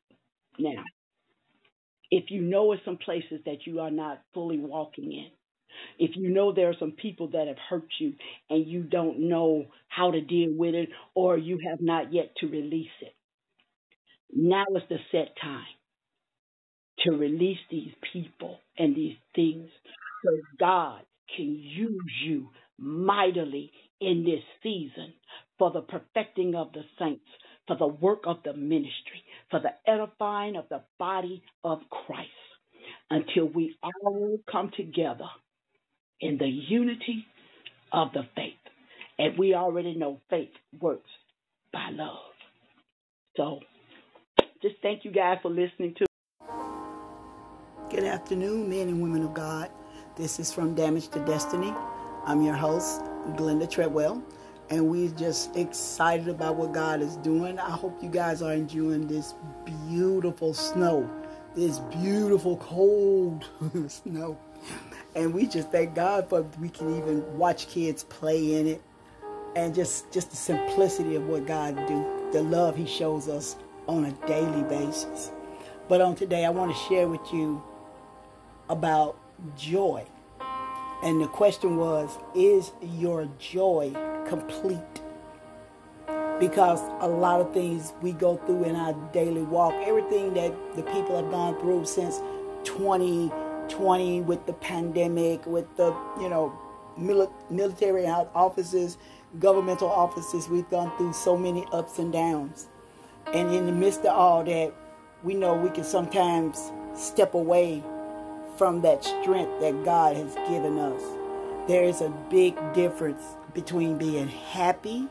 now, 0.60 0.82
if 2.10 2.30
you 2.30 2.42
know 2.42 2.72
of 2.72 2.80
some 2.84 2.98
places 2.98 3.40
that 3.46 3.66
you 3.66 3.80
are 3.80 3.90
not 3.90 4.22
fully 4.34 4.58
walking 4.58 5.12
in, 5.12 5.30
if 5.98 6.16
you 6.16 6.30
know 6.30 6.52
there 6.52 6.68
are 6.68 6.76
some 6.78 6.92
people 6.92 7.28
that 7.28 7.46
have 7.46 7.56
hurt 7.68 7.88
you 7.98 8.14
and 8.48 8.66
you 8.66 8.82
don't 8.82 9.20
know 9.20 9.66
how 9.88 10.10
to 10.10 10.20
deal 10.20 10.50
with 10.52 10.74
it 10.74 10.88
or 11.14 11.38
you 11.38 11.58
have 11.68 11.80
not 11.80 12.12
yet 12.12 12.32
to 12.38 12.46
release 12.48 12.88
it, 13.00 13.14
now 14.34 14.64
is 14.76 14.82
the 14.88 14.98
set 15.10 15.34
time 15.40 15.64
to 17.00 17.12
release 17.12 17.58
these 17.70 17.92
people 18.12 18.58
and 18.78 18.94
these 18.94 19.16
things 19.34 19.68
so 20.24 20.30
God 20.58 21.02
can 21.36 21.46
use 21.46 22.12
you 22.24 22.48
mightily 22.78 23.72
in 24.00 24.24
this 24.24 24.42
season 24.62 25.14
for 25.58 25.70
the 25.70 25.82
perfecting 25.82 26.54
of 26.54 26.72
the 26.72 26.82
saints, 26.98 27.24
for 27.70 27.76
the 27.76 27.86
work 27.86 28.22
of 28.24 28.38
the 28.44 28.52
ministry, 28.52 29.22
for 29.48 29.60
the 29.60 29.70
edifying 29.88 30.56
of 30.56 30.64
the 30.70 30.82
body 30.98 31.40
of 31.62 31.78
Christ, 31.88 32.28
until 33.10 33.44
we 33.44 33.76
all 33.80 34.38
come 34.50 34.72
together 34.76 35.28
in 36.20 36.36
the 36.36 36.48
unity 36.48 37.24
of 37.92 38.08
the 38.12 38.22
faith. 38.34 38.54
And 39.20 39.38
we 39.38 39.54
already 39.54 39.94
know 39.94 40.20
faith 40.30 40.50
works 40.80 41.10
by 41.72 41.90
love. 41.92 42.16
So 43.36 43.60
just 44.62 44.74
thank 44.82 45.04
you 45.04 45.12
guys 45.12 45.38
for 45.40 45.50
listening 45.50 45.94
to 45.98 46.06
Good 47.88 48.04
afternoon, 48.04 48.68
men 48.68 48.88
and 48.88 49.00
women 49.00 49.22
of 49.22 49.32
God. 49.32 49.70
This 50.16 50.40
is 50.40 50.52
from 50.52 50.74
Damage 50.74 51.08
to 51.10 51.20
Destiny. 51.24 51.72
I'm 52.26 52.42
your 52.42 52.56
host, 52.56 53.00
Glenda 53.36 53.70
Treadwell, 53.70 54.24
and 54.70 54.88
we're 54.88 55.10
just 55.10 55.54
excited 55.56 56.28
about 56.28 56.54
what 56.54 56.72
God 56.72 57.02
is 57.02 57.16
doing. 57.16 57.58
I 57.58 57.70
hope 57.70 58.00
you 58.02 58.08
guys 58.08 58.40
are 58.40 58.52
enjoying 58.52 59.08
this 59.08 59.34
beautiful 59.88 60.54
snow, 60.54 61.10
this 61.56 61.80
beautiful 61.80 62.56
cold 62.58 63.44
snow. 63.88 64.38
And 65.16 65.34
we 65.34 65.48
just 65.48 65.70
thank 65.72 65.96
God 65.96 66.28
for 66.28 66.42
we 66.60 66.68
can 66.68 66.96
even 66.96 67.36
watch 67.36 67.66
kids 67.66 68.04
play 68.04 68.60
in 68.60 68.68
it 68.68 68.82
and 69.56 69.74
just 69.74 70.12
just 70.12 70.30
the 70.30 70.36
simplicity 70.36 71.16
of 71.16 71.26
what 71.26 71.46
God 71.46 71.74
do, 71.88 72.30
the 72.32 72.42
love 72.42 72.76
he 72.76 72.86
shows 72.86 73.28
us 73.28 73.56
on 73.88 74.04
a 74.04 74.12
daily 74.28 74.62
basis. 74.62 75.32
But 75.88 76.00
on 76.00 76.14
today 76.14 76.44
I 76.44 76.50
want 76.50 76.72
to 76.72 76.78
share 76.84 77.08
with 77.08 77.32
you 77.32 77.60
about 78.68 79.18
joy. 79.56 80.06
And 81.02 81.20
the 81.20 81.26
question 81.26 81.76
was, 81.76 82.16
is 82.36 82.70
your 82.82 83.26
joy 83.38 83.94
complete? 84.30 85.02
Because 86.38 86.80
a 87.00 87.08
lot 87.08 87.40
of 87.40 87.52
things 87.52 87.92
we 88.00 88.12
go 88.12 88.36
through 88.46 88.64
in 88.64 88.76
our 88.76 88.94
daily 89.12 89.42
walk, 89.42 89.74
everything 89.84 90.32
that 90.34 90.54
the 90.76 90.82
people 90.84 91.20
have 91.20 91.30
gone 91.30 91.60
through 91.60 91.84
since 91.84 92.18
2020 92.64 94.20
with 94.22 94.46
the 94.46 94.54
pandemic, 94.54 95.44
with 95.44 95.66
the, 95.76 95.94
you 96.18 96.30
know, 96.30 96.56
military 96.96 98.06
offices, 98.06 98.96
governmental 99.38 99.90
offices, 99.90 100.48
we've 100.48 100.70
gone 100.70 100.96
through 100.96 101.12
so 101.12 101.36
many 101.36 101.66
ups 101.72 101.98
and 101.98 102.12
downs. 102.12 102.68
And 103.34 103.52
in 103.54 103.66
the 103.66 103.72
midst 103.72 104.00
of 104.00 104.16
all 104.16 104.44
that, 104.44 104.72
we 105.22 105.34
know 105.34 105.54
we 105.54 105.70
can 105.70 105.84
sometimes 105.84 106.70
step 106.94 107.34
away 107.34 107.82
from 108.56 108.80
that 108.82 109.04
strength 109.04 109.60
that 109.60 109.84
God 109.84 110.16
has 110.16 110.34
given 110.48 110.78
us. 110.78 111.02
There 111.68 111.84
is 111.84 112.00
a 112.00 112.08
big 112.30 112.56
difference 112.72 113.22
between 113.54 113.98
being 113.98 114.28
happy 114.28 115.08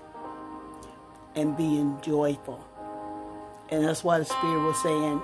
and 1.36 1.56
being 1.56 2.00
joyful. 2.02 2.66
And 3.70 3.84
that's 3.84 4.04
why 4.04 4.20
the 4.20 4.26
Spirit 4.26 4.64
was 4.64 4.82
saying, 4.82 5.22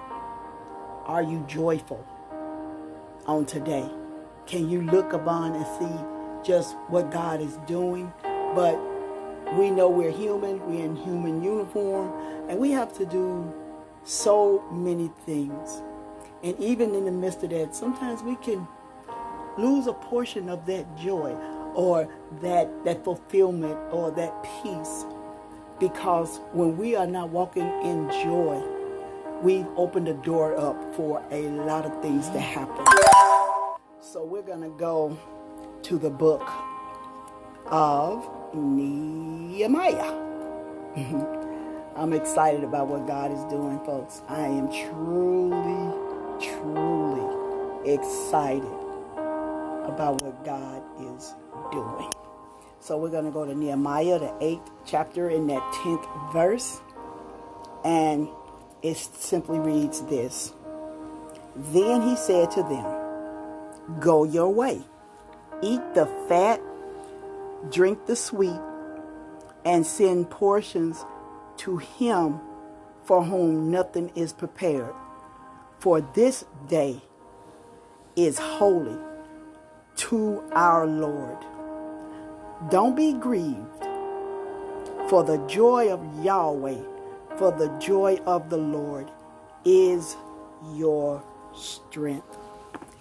Are 1.06 1.24
you 1.24 1.44
joyful 1.48 2.06
on 3.26 3.46
today? 3.46 3.90
Can 4.46 4.70
you 4.70 4.84
look 4.84 5.14
upon 5.14 5.56
and 5.56 5.66
see 5.80 6.48
just 6.48 6.76
what 6.88 7.12
God 7.12 7.42
is 7.42 7.58
doing? 7.66 8.12
But 8.54 8.80
we 9.58 9.72
know 9.72 9.90
we're 9.90 10.12
human, 10.12 10.60
we're 10.68 10.86
in 10.86 10.96
human 10.96 11.44
uniform, 11.44 12.12
and 12.50 12.60
we 12.60 12.72
have 12.72 12.96
to 12.98 13.06
do 13.06 13.54
so 14.04 14.64
many 14.72 15.12
things. 15.26 15.82
And 16.44 16.60
even 16.60 16.94
in 16.94 17.06
the 17.06 17.12
midst 17.12 17.44
of 17.44 17.50
that, 17.50 17.74
sometimes 17.74 18.22
we 18.22 18.36
can 18.36 18.68
lose 19.58 19.88
a 19.88 19.94
portion 19.94 20.50
of 20.50 20.66
that 20.68 20.98
joy 20.98 21.36
or 21.76 22.08
that, 22.42 22.84
that 22.86 23.04
fulfillment 23.04 23.78
or 23.92 24.12
that 24.12 24.34
peace. 24.44 25.06
Because 25.80 26.40
when 26.54 26.78
we 26.78 26.96
are 26.96 27.06
not 27.06 27.30
walking 27.30 27.68
in 27.84 28.10
joy, 28.24 28.64
we've 29.42 29.68
opened 29.76 30.08
the 30.08 30.14
door 30.14 30.58
up 30.58 30.96
for 30.96 31.24
a 31.32 31.42
lot 31.50 31.86
of 31.86 32.02
things 32.02 32.30
to 32.30 32.40
happen. 32.40 32.86
So 34.00 34.24
we're 34.24 34.42
going 34.42 34.62
to 34.62 34.70
go 34.70 35.18
to 35.84 35.98
the 35.98 36.10
book 36.10 36.50
of 37.68 38.28
Nehemiah. 38.54 40.14
I'm 41.98 42.14
excited 42.14 42.64
about 42.64 42.88
what 42.88 43.08
God 43.08 43.32
is 43.32 43.44
doing, 43.46 43.80
folks. 43.86 44.22
I 44.28 44.48
am 44.48 44.70
truly 44.70 46.06
truly 46.40 47.94
excited 47.94 48.85
about 49.88 50.22
what 50.22 50.44
God 50.44 50.82
is 51.16 51.34
doing. 51.72 52.12
So 52.80 52.98
we're 52.98 53.10
going 53.10 53.26
to 53.26 53.32
go 53.32 53.46
to 53.46 53.56
Nehemiah, 53.56 54.20
the 54.20 54.34
8th 54.42 54.70
chapter, 54.86 55.30
in 55.30 55.48
that 55.48 55.62
10th 55.74 56.34
verse. 56.34 56.82
And 57.84 58.28
it 58.82 58.98
simply 58.98 59.60
reads 59.60 60.02
this 60.02 60.54
Then 61.56 62.02
he 62.02 62.16
said 62.16 62.52
to 62.52 62.64
them, 62.64 64.00
Go 64.00 64.24
your 64.24 64.50
way, 64.50 64.82
eat 65.62 65.82
the 65.94 66.06
fat, 66.28 66.62
drink 67.72 68.06
the 68.06 68.16
sweet, 68.16 68.60
and 69.64 69.86
send 69.86 70.30
portions 70.30 71.06
to 71.58 71.78
him 71.78 72.40
for 73.06 73.24
whom 73.24 73.72
nothing 73.72 74.12
is 74.16 74.34
prepared 74.34 74.94
for 75.86 76.02
this 76.02 76.46
day 76.68 77.00
is 78.16 78.40
holy 78.40 78.98
to 79.98 80.44
our 80.52 80.86
Lord. 80.86 81.38
Don't 82.70 82.96
be 82.96 83.14
grieved, 83.14 83.84
for 85.10 85.24
the 85.24 85.38
joy 85.48 85.92
of 85.92 86.24
Yahweh, 86.24 86.82
for 87.38 87.52
the 87.52 87.70
joy 87.80 88.20
of 88.26 88.50
the 88.50 88.58
Lord 88.58 89.12
is 89.66 90.16
your 90.74 91.24
strength. 91.56 92.38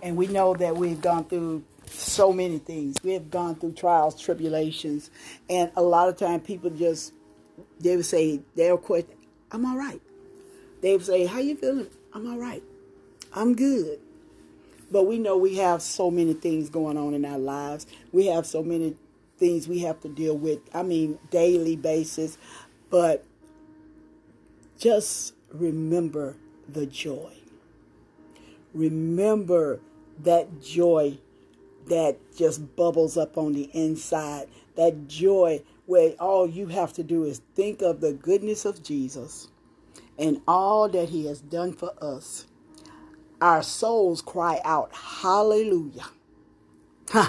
And 0.03 0.17
we 0.17 0.27
know 0.27 0.55
that 0.55 0.77
we've 0.77 1.01
gone 1.01 1.25
through 1.25 1.65
so 1.87 2.33
many 2.33 2.59
things. 2.59 2.97
We 3.03 3.13
have 3.13 3.31
gone 3.31 3.55
through 3.55 3.73
trials, 3.73 4.21
tribulations, 4.21 5.11
and 5.49 5.71
a 5.77 5.83
lot 5.83 6.09
of 6.09 6.17
time 6.17 6.41
people 6.41 6.71
just 6.71 7.13
they 7.81 7.97
would 7.97 8.07
say 8.07 8.41
they'll 8.55 8.79
quit. 8.79 9.09
I'm 9.51 9.65
all 9.65 9.77
right. 9.77 10.01
They 10.81 10.93
would 10.93 11.05
say, 11.07 11.27
"How 11.27 11.39
you 11.39 11.57
feeling?" 11.57 11.89
I'm 12.13 12.31
all 12.31 12.39
right. 12.39 12.63
I'm 13.33 13.55
good. 13.55 14.01
But 14.91 15.05
we 15.05 15.19
know 15.19 15.37
we 15.37 15.57
have 15.57 15.83
so 15.83 16.11
many 16.11 16.35
things 16.35 16.71
going 16.71 16.97
on 16.97 17.15
in 17.15 17.25
our 17.25 17.39
lives. 17.39 17.87
We 18.13 18.27
have 18.27 18.47
so 18.47 18.63
many 18.63 18.97
things 19.39 19.67
we 19.67 19.81
have 19.81 20.01
to 20.01 20.09
deal 20.09 20.37
with. 20.37 20.61
I 20.75 20.83
mean, 20.83 21.19
daily 21.31 21.77
basis. 21.77 22.39
But 22.91 23.25
just 24.79 25.35
remember 25.53 26.37
the 26.69 26.87
joy. 26.87 27.33
Remember 28.73 29.81
that 30.23 30.63
joy 30.63 31.19
that 31.89 32.17
just 32.37 32.77
bubbles 32.77 33.17
up 33.17 33.37
on 33.37 33.53
the 33.53 33.71
inside. 33.73 34.49
That 34.77 35.07
joy 35.09 35.63
where 35.87 36.13
all 36.21 36.49
you 36.49 36.69
have 36.69 36.93
to 36.95 37.03
do 37.03 37.25
is 37.25 37.41
think 37.55 37.83
of 37.83 38.01
the 38.01 38.13
goodness 38.13 38.65
of 38.65 38.83
Jesus 38.83 39.49
and 40.19 40.41
all 40.49 40.89
that 40.89 41.11
he 41.11 41.27
has 41.27 41.41
done 41.41 41.73
for 41.73 41.93
us 42.01 42.47
our 43.41 43.63
souls 43.63 44.23
cry 44.23 44.61
out, 44.65 44.93
Hallelujah. 44.95 46.07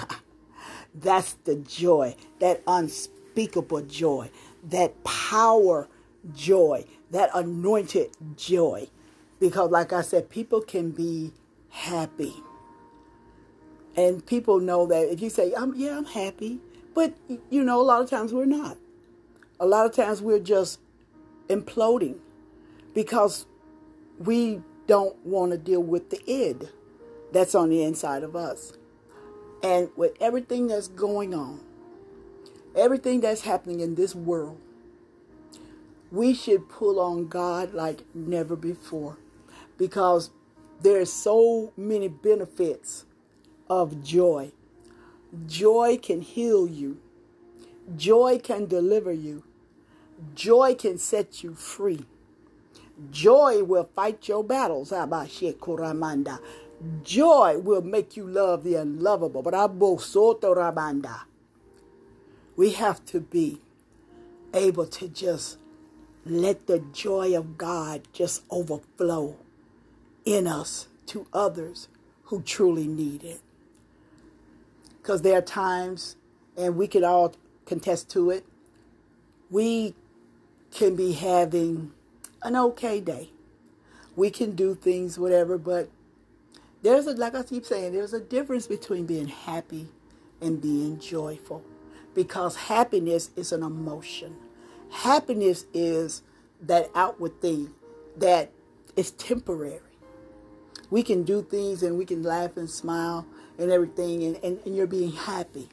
That's 0.94 1.34
the 1.44 1.56
joy, 1.56 2.16
that 2.40 2.62
unspeakable 2.66 3.82
joy, 3.82 4.30
that 4.64 5.04
power 5.04 5.88
joy, 6.34 6.84
that 7.10 7.30
anointed 7.34 8.10
joy. 8.36 8.88
Because, 9.38 9.70
like 9.70 9.92
I 9.92 10.00
said, 10.00 10.30
people 10.30 10.62
can 10.62 10.90
be 10.90 11.32
happy. 11.68 12.34
And 13.96 14.24
people 14.24 14.60
know 14.60 14.86
that 14.86 15.12
if 15.12 15.20
you 15.20 15.30
say, 15.30 15.52
I'm, 15.54 15.74
Yeah, 15.74 15.98
I'm 15.98 16.04
happy, 16.06 16.60
but 16.94 17.14
you 17.50 17.62
know, 17.62 17.80
a 17.80 17.84
lot 17.84 18.02
of 18.02 18.08
times 18.08 18.32
we're 18.32 18.46
not. 18.46 18.78
A 19.60 19.66
lot 19.66 19.86
of 19.86 19.92
times 19.92 20.22
we're 20.22 20.38
just 20.38 20.80
imploding 21.48 22.18
because 22.94 23.46
we 24.18 24.60
don't 24.86 25.16
want 25.24 25.52
to 25.52 25.58
deal 25.58 25.82
with 25.82 26.10
the 26.10 26.22
id 26.30 26.68
that's 27.32 27.54
on 27.54 27.70
the 27.70 27.82
inside 27.82 28.22
of 28.22 28.36
us. 28.36 28.72
And 29.62 29.90
with 29.96 30.12
everything 30.20 30.68
that's 30.68 30.88
going 30.88 31.34
on, 31.34 31.60
everything 32.76 33.20
that's 33.20 33.42
happening 33.42 33.80
in 33.80 33.94
this 33.94 34.14
world, 34.14 34.60
we 36.10 36.34
should 36.34 36.68
pull 36.68 37.00
on 37.00 37.26
God 37.26 37.74
like 37.74 38.02
never 38.14 38.54
before 38.54 39.18
because 39.76 40.30
there's 40.80 41.12
so 41.12 41.72
many 41.76 42.08
benefits 42.08 43.04
of 43.68 44.04
joy. 44.04 44.52
Joy 45.46 45.98
can 46.00 46.20
heal 46.20 46.66
you. 46.68 47.00
Joy 47.96 48.38
can 48.42 48.66
deliver 48.66 49.12
you. 49.12 49.42
Joy 50.34 50.74
can 50.74 50.98
set 50.98 51.42
you 51.42 51.54
free. 51.54 52.06
Joy 53.10 53.62
will 53.62 53.90
fight 53.94 54.26
your 54.26 54.42
battles. 54.42 54.92
Ah, 54.92 55.06
joy 57.02 57.58
will 57.58 57.82
make 57.82 58.16
you 58.16 58.26
love 58.26 58.64
the 58.64 58.74
unlovable. 58.74 59.42
Ah, 59.52 61.26
we 62.56 62.70
have 62.72 63.04
to 63.06 63.20
be 63.20 63.60
able 64.54 64.86
to 64.86 65.08
just 65.08 65.58
let 66.24 66.66
the 66.66 66.78
joy 66.92 67.36
of 67.36 67.58
God 67.58 68.08
just 68.12 68.42
overflow 68.50 69.36
in 70.24 70.46
us 70.46 70.88
to 71.06 71.26
others 71.32 71.88
who 72.24 72.42
truly 72.42 72.88
need 72.88 73.22
it. 73.22 73.40
Because 75.00 75.22
there 75.22 75.38
are 75.38 75.42
times, 75.42 76.16
and 76.56 76.76
we 76.76 76.88
can 76.88 77.04
all 77.04 77.34
contest 77.64 78.10
to 78.10 78.30
it, 78.30 78.44
we 79.50 79.94
can 80.72 80.96
be 80.96 81.12
having 81.12 81.92
an 82.46 82.56
okay 82.56 83.00
day. 83.00 83.30
We 84.16 84.30
can 84.30 84.52
do 84.56 84.74
things, 84.76 85.18
whatever, 85.18 85.58
but 85.58 85.90
There's 86.82 87.06
a 87.08 87.12
like 87.14 87.34
I 87.34 87.44
keep 87.44 87.66
saying, 87.66 87.92
there's 87.94 88.14
a 88.14 88.20
difference 88.20 88.66
between 88.68 89.06
being 89.06 89.28
happy 89.28 89.88
and 90.40 90.62
being 90.62 91.00
joyful. 91.00 91.64
Because 92.14 92.56
happiness 92.56 93.30
is 93.36 93.52
an 93.52 93.62
emotion. 93.64 94.36
Happiness 94.90 95.66
is 95.74 96.22
that 96.62 96.90
outward 96.94 97.40
thing 97.42 97.74
that 98.18 98.52
is 98.96 99.12
temporary. 99.12 99.80
We 100.90 101.02
can 101.04 101.24
do 101.24 101.42
things 101.42 101.82
and 101.82 101.98
we 101.98 102.06
can 102.06 102.22
laugh 102.22 102.56
and 102.56 102.70
smile 102.70 103.26
and 103.58 103.70
everything 103.70 104.24
and, 104.24 104.36
and, 104.44 104.60
and 104.66 104.76
you're 104.76 104.86
being 104.88 105.12
happy. 105.12 105.68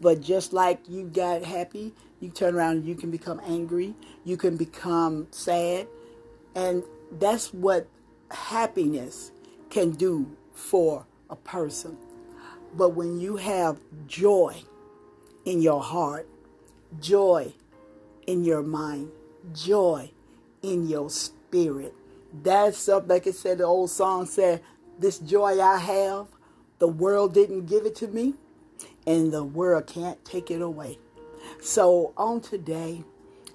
But 0.00 0.22
just 0.22 0.52
like 0.52 0.80
you 0.88 1.04
got 1.04 1.44
happy, 1.44 1.94
you 2.26 2.32
turn 2.32 2.54
around 2.54 2.78
and 2.78 2.86
you 2.86 2.94
can 2.94 3.10
become 3.10 3.40
angry, 3.46 3.94
you 4.24 4.36
can 4.36 4.56
become 4.56 5.28
sad. 5.30 5.86
And 6.54 6.82
that's 7.12 7.54
what 7.54 7.86
happiness 8.30 9.30
can 9.70 9.92
do 9.92 10.36
for 10.52 11.06
a 11.30 11.36
person. 11.36 11.96
But 12.74 12.90
when 12.90 13.20
you 13.20 13.36
have 13.36 13.78
joy 14.06 14.62
in 15.44 15.62
your 15.62 15.82
heart, 15.82 16.28
joy 17.00 17.52
in 18.26 18.44
your 18.44 18.62
mind, 18.62 19.10
joy 19.54 20.10
in 20.62 20.88
your 20.88 21.08
spirit, 21.08 21.94
that's 22.42 22.76
something 22.76 23.08
like 23.08 23.26
it 23.26 23.36
said, 23.36 23.58
the 23.58 23.64
old 23.64 23.90
song 23.90 24.26
said, 24.26 24.62
This 24.98 25.18
joy 25.18 25.60
I 25.60 25.78
have, 25.78 26.26
the 26.78 26.88
world 26.88 27.32
didn't 27.32 27.66
give 27.66 27.86
it 27.86 27.94
to 27.96 28.08
me, 28.08 28.34
and 29.06 29.32
the 29.32 29.44
world 29.44 29.86
can't 29.86 30.22
take 30.24 30.50
it 30.50 30.60
away. 30.60 30.98
So 31.60 32.12
on 32.16 32.40
today, 32.40 33.04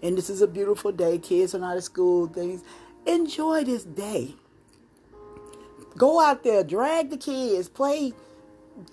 and 0.01 0.17
this 0.17 0.29
is 0.29 0.41
a 0.41 0.47
beautiful 0.47 0.91
day, 0.91 1.17
kids 1.17 1.53
are 1.55 1.59
not 1.59 1.77
at 1.77 1.83
school, 1.83 2.27
things, 2.27 2.63
enjoy 3.05 3.63
this 3.63 3.83
day. 3.83 4.35
Go 5.97 6.21
out 6.21 6.43
there, 6.43 6.63
drag 6.63 7.09
the 7.09 7.17
kids, 7.17 7.69
play, 7.69 8.13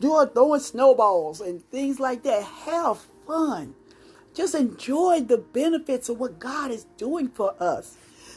doing 0.01 0.29
throwing 0.29 0.61
snowballs 0.61 1.41
and 1.41 1.63
things 1.71 2.01
like 2.01 2.23
that. 2.25 2.43
Have 2.43 2.99
fun. 3.27 3.75
Just 4.35 4.55
enjoy 4.55 5.21
the 5.21 5.39
benefits 5.39 6.09
of 6.09 6.19
what 6.19 6.39
God 6.39 6.71
is 6.71 6.85
doing 6.97 7.29
for 7.29 7.55
us. 7.61 7.97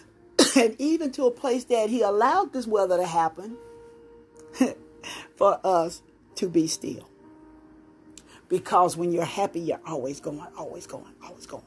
and 0.55 0.75
even 0.79 1.11
to 1.11 1.25
a 1.25 1.31
place 1.31 1.65
that 1.65 1.89
He 1.89 2.01
allowed 2.01 2.53
this 2.53 2.67
weather 2.67 2.97
to 2.97 3.05
happen 3.05 3.57
for 5.35 5.59
us 5.63 6.01
to 6.35 6.47
be 6.47 6.67
still. 6.67 7.10
Because 8.51 8.97
when 8.97 9.13
you're 9.13 9.23
happy, 9.23 9.61
you're 9.61 9.79
always 9.87 10.19
going, 10.19 10.45
always 10.57 10.85
going, 10.85 11.13
always 11.23 11.45
going. 11.45 11.63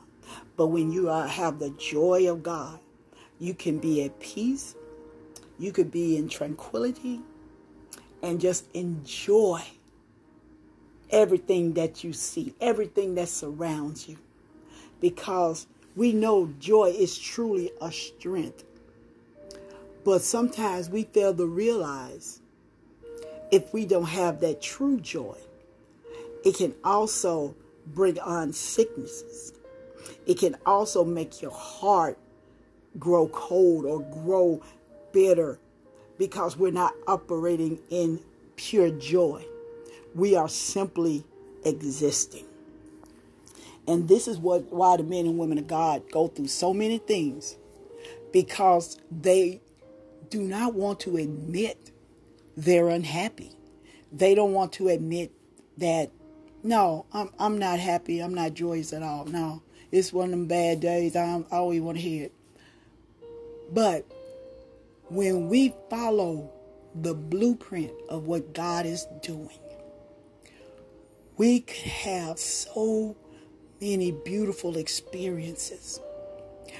But 0.55 0.67
when 0.67 0.93
you 0.93 1.09
uh, 1.09 1.27
have 1.27 1.59
the 1.59 1.71
joy 1.71 2.31
of 2.31 2.43
God, 2.43 2.79
you 3.39 3.55
can 3.55 3.79
be 3.79 4.05
at 4.05 4.21
peace, 4.21 4.75
you 5.59 5.73
could 5.73 5.91
be 5.91 6.19
in 6.19 6.29
tranquility, 6.29 7.23
and 8.23 8.39
just 8.39 8.67
enjoy 8.75 9.63
everything 11.09 11.73
that 11.73 12.05
you 12.05 12.13
see, 12.13 12.55
everything 12.61 13.15
that 13.15 13.31
surrounds 13.31 14.07
you. 14.07 14.19
Because 15.01 15.67
we 15.97 16.13
know 16.13 16.53
joy 16.59 16.91
is 16.95 17.19
truly 17.19 17.71
a 17.81 17.91
strength. 17.91 18.63
But 20.05 20.21
sometimes 20.21 20.91
we 20.91 21.05
fail 21.05 21.35
to 21.35 21.47
realize 21.47 22.43
if 23.51 23.73
we 23.73 23.87
don't 23.87 24.05
have 24.05 24.41
that 24.41 24.61
true 24.61 25.01
joy 25.01 25.39
it 26.45 26.57
can 26.57 26.75
also 26.85 27.55
bring 27.87 28.19
on 28.19 28.53
sicknesses. 28.53 29.53
It 30.27 30.39
can 30.39 30.57
also 30.67 31.05
make 31.05 31.43
your 31.43 31.51
heart 31.51 32.19
grow 32.99 33.29
cold 33.29 33.85
or 33.85 34.03
grow 34.03 34.63
bitter 35.13 35.59
because 36.19 36.57
we're 36.57 36.71
not 36.71 36.95
operating 37.07 37.79
in 37.91 38.21
pure 38.57 38.91
joy. 38.91 39.45
We 40.15 40.37
are 40.37 40.49
simply 40.49 41.25
existing. 41.65 42.45
And 43.87 44.09
this 44.09 44.29
is 44.29 44.39
what 44.39 44.73
why 44.73 44.97
the 44.97 45.03
men 45.03 45.27
and 45.27 45.39
women 45.39 45.59
of 45.59 45.67
God 45.67 46.11
go 46.11 46.29
through 46.29 46.49
so 46.49 46.73
many 46.73 46.99
things 46.99 47.57
because 48.33 48.99
they 49.11 49.61
do 50.31 50.41
not 50.41 50.75
want 50.75 51.01
to 51.01 51.17
admit 51.17 51.91
they're 52.57 52.89
unhappy. 52.89 53.53
They 54.13 54.35
don't 54.35 54.53
want 54.53 54.73
to 54.75 54.89
admit 54.89 55.33
that 55.79 56.11
no, 56.65 57.05
I'm 57.13 57.29
I'm 57.39 57.59
not 57.59 57.79
happy. 57.79 58.21
I'm 58.21 58.35
not 58.35 58.55
joyous 58.55 58.95
at 58.95 59.03
all. 59.03 59.27
No, 59.27 59.63
it's 59.93 60.13
one 60.13 60.25
of 60.25 60.31
them 60.31 60.47
bad 60.47 60.81
days. 60.81 61.15
I'm, 61.15 61.45
I 61.53 61.57
always 61.57 61.83
want 61.83 61.99
to 61.99 62.03
hear 62.03 62.25
it. 62.25 62.33
But 63.71 64.07
when 65.09 65.49
we 65.49 65.75
follow 65.91 66.51
the 66.95 67.13
blueprint 67.13 67.93
of 68.09 68.27
what 68.27 68.55
God 68.55 68.87
is 68.87 69.07
doing, 69.23 69.59
we 71.37 71.61
could 71.61 71.77
have 71.77 72.39
so 72.39 73.15
many 73.79 74.11
beautiful 74.11 74.79
experiences 74.79 76.01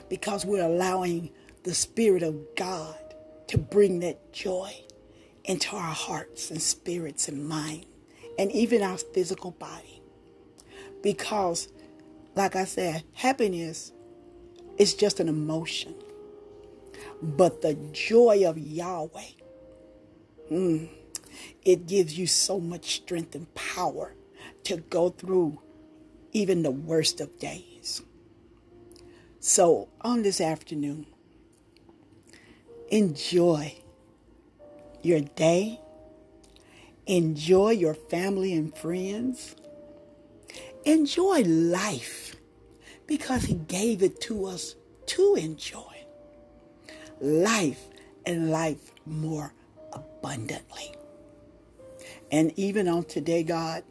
because 0.09 0.47
we're 0.47 0.65
allowing 0.65 1.31
the 1.65 1.75
Spirit 1.75 2.23
of 2.23 2.37
God 2.57 2.97
to 3.49 3.59
bring 3.59 4.01
that 4.01 4.33
joy 4.33 4.75
into 5.45 5.77
our 5.77 5.93
hearts 5.93 6.51
and 6.51 6.63
spirits 6.63 7.29
and 7.29 7.47
minds 7.47 7.87
and 8.39 8.51
even 8.53 8.83
our 8.83 8.99
physical 8.99 9.53
body. 9.53 10.03
Because, 11.03 11.69
like 12.35 12.57
I 12.57 12.65
said, 12.65 13.05
happiness 13.13 13.93
is 14.79 14.95
just 14.95 15.21
an 15.21 15.29
emotion. 15.29 15.95
But 17.23 17.63
the 17.63 17.75
joy 17.93 18.49
of 18.49 18.59
Yahweh, 18.59 19.33
mm, 20.51 20.89
it 21.65 21.87
gives 21.87 22.19
you 22.19 22.27
so 22.27 22.61
much 22.61 22.97
strength 22.97 23.35
and 23.35 23.53
power 23.55 24.15
to 24.65 24.79
go 24.79 25.11
through 25.11 25.61
even 26.33 26.63
the 26.63 26.71
worst 26.71 27.21
of 27.21 27.39
days. 27.39 28.03
So, 29.41 29.89
on 30.01 30.23
this 30.23 30.41
afternoon, 30.41 31.07
enjoy 32.89 33.77
your 35.03 35.21
day 35.21 35.81
Enjoy 37.07 37.71
your 37.71 37.95
family 37.95 38.55
and 38.55 38.75
friends. 38.77 39.57
Enjoy 40.85 41.43
life 41.43 42.37
because 43.07 43.45
He 43.45 43.55
gave 43.55 44.03
it 44.03 44.21
to 44.23 44.47
us 44.47 44.75
to 45.07 45.35
enjoy 45.35 45.95
life 47.21 47.89
and 48.27 48.51
life 48.51 48.93
more 49.07 49.53
abundantly. 49.93 50.95
And 52.33 52.53
even 52.59 52.89
on 52.89 53.05
today, 53.05 53.43
God, 53.43 53.85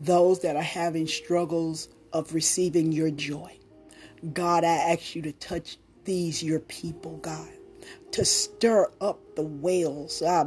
those 0.00 0.40
that 0.40 0.56
are 0.56 0.62
having 0.62 1.06
struggles 1.06 1.88
of 2.12 2.34
receiving 2.34 2.90
your 2.92 3.10
joy, 3.10 3.58
God, 4.32 4.64
I 4.64 4.92
ask 4.92 5.14
you 5.14 5.22
to 5.22 5.32
touch 5.32 5.76
these, 6.04 6.42
your 6.42 6.60
people, 6.60 7.18
God, 7.18 7.48
to 8.12 8.24
stir 8.24 8.90
up 9.00 9.20
the 9.36 9.42
wells. 9.42 10.22
Ah, 10.26 10.44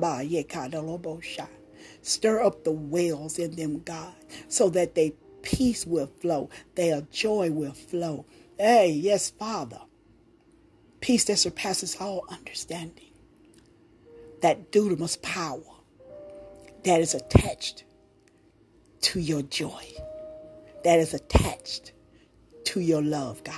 Stir 2.01 2.41
up 2.41 2.63
the 2.63 2.71
wells 2.71 3.37
in 3.37 3.55
them, 3.55 3.81
God, 3.83 4.13
so 4.47 4.69
that 4.69 4.95
their 4.95 5.11
peace 5.41 5.85
will 5.85 6.07
flow, 6.07 6.49
their 6.75 7.01
joy 7.11 7.51
will 7.51 7.73
flow. 7.73 8.25
Hey, 8.57 8.91
yes, 8.91 9.29
Father. 9.29 9.81
Peace 11.01 11.23
that 11.25 11.37
surpasses 11.37 11.95
all 11.99 12.25
understanding. 12.29 13.11
That 14.41 14.71
dunamis 14.71 15.21
power 15.21 15.61
that 16.83 17.01
is 17.01 17.13
attached 17.13 17.83
to 19.01 19.19
your 19.19 19.41
joy, 19.41 19.83
that 20.83 20.99
is 20.99 21.13
attached 21.13 21.93
to 22.65 22.79
your 22.79 23.01
love, 23.01 23.43
God, 23.43 23.55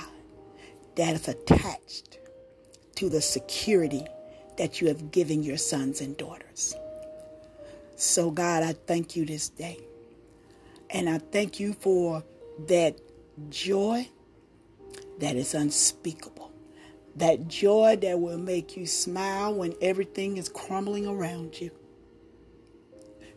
that 0.96 1.14
is 1.14 1.28
attached 1.28 2.18
to 2.96 3.08
the 3.08 3.20
security 3.20 4.04
that 4.58 4.80
you 4.80 4.88
have 4.88 5.10
given 5.10 5.42
your 5.42 5.56
sons 5.56 6.00
and 6.00 6.16
daughters. 6.16 6.74
So, 8.02 8.32
God, 8.32 8.64
I 8.64 8.72
thank 8.72 9.14
you 9.14 9.24
this 9.24 9.48
day. 9.48 9.78
And 10.90 11.08
I 11.08 11.18
thank 11.18 11.60
you 11.60 11.72
for 11.72 12.24
that 12.66 13.00
joy 13.48 14.08
that 15.20 15.36
is 15.36 15.54
unspeakable. 15.54 16.50
That 17.14 17.46
joy 17.46 17.94
that 18.02 18.18
will 18.18 18.38
make 18.38 18.76
you 18.76 18.88
smile 18.88 19.54
when 19.54 19.74
everything 19.80 20.36
is 20.36 20.48
crumbling 20.48 21.06
around 21.06 21.60
you. 21.60 21.70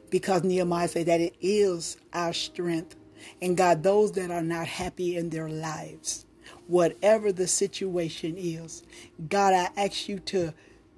Because 0.09 0.43
Nehemiah 0.43 0.87
said 0.87 1.05
that 1.05 1.21
it 1.21 1.35
is 1.39 1.97
our 2.11 2.33
strength. 2.33 2.95
And 3.43 3.55
God, 3.55 3.83
those 3.83 4.13
that 4.13 4.31
are 4.31 4.41
not 4.41 4.65
happy 4.65 5.15
in 5.15 5.29
their 5.29 5.47
lives, 5.47 6.25
whatever 6.65 7.31
the 7.31 7.47
situation 7.47 8.33
is, 8.35 8.81
God, 9.29 9.53
I 9.53 9.69
ask 9.79 10.09
you 10.09 10.17
to 10.21 10.55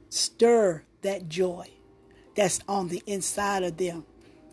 stir 0.08 0.84
that 1.02 1.28
joy 1.28 1.68
that's 2.38 2.62
on 2.70 2.90
the 2.90 3.04
inside 3.08 3.64
of 3.66 3.78
them. 3.78 4.06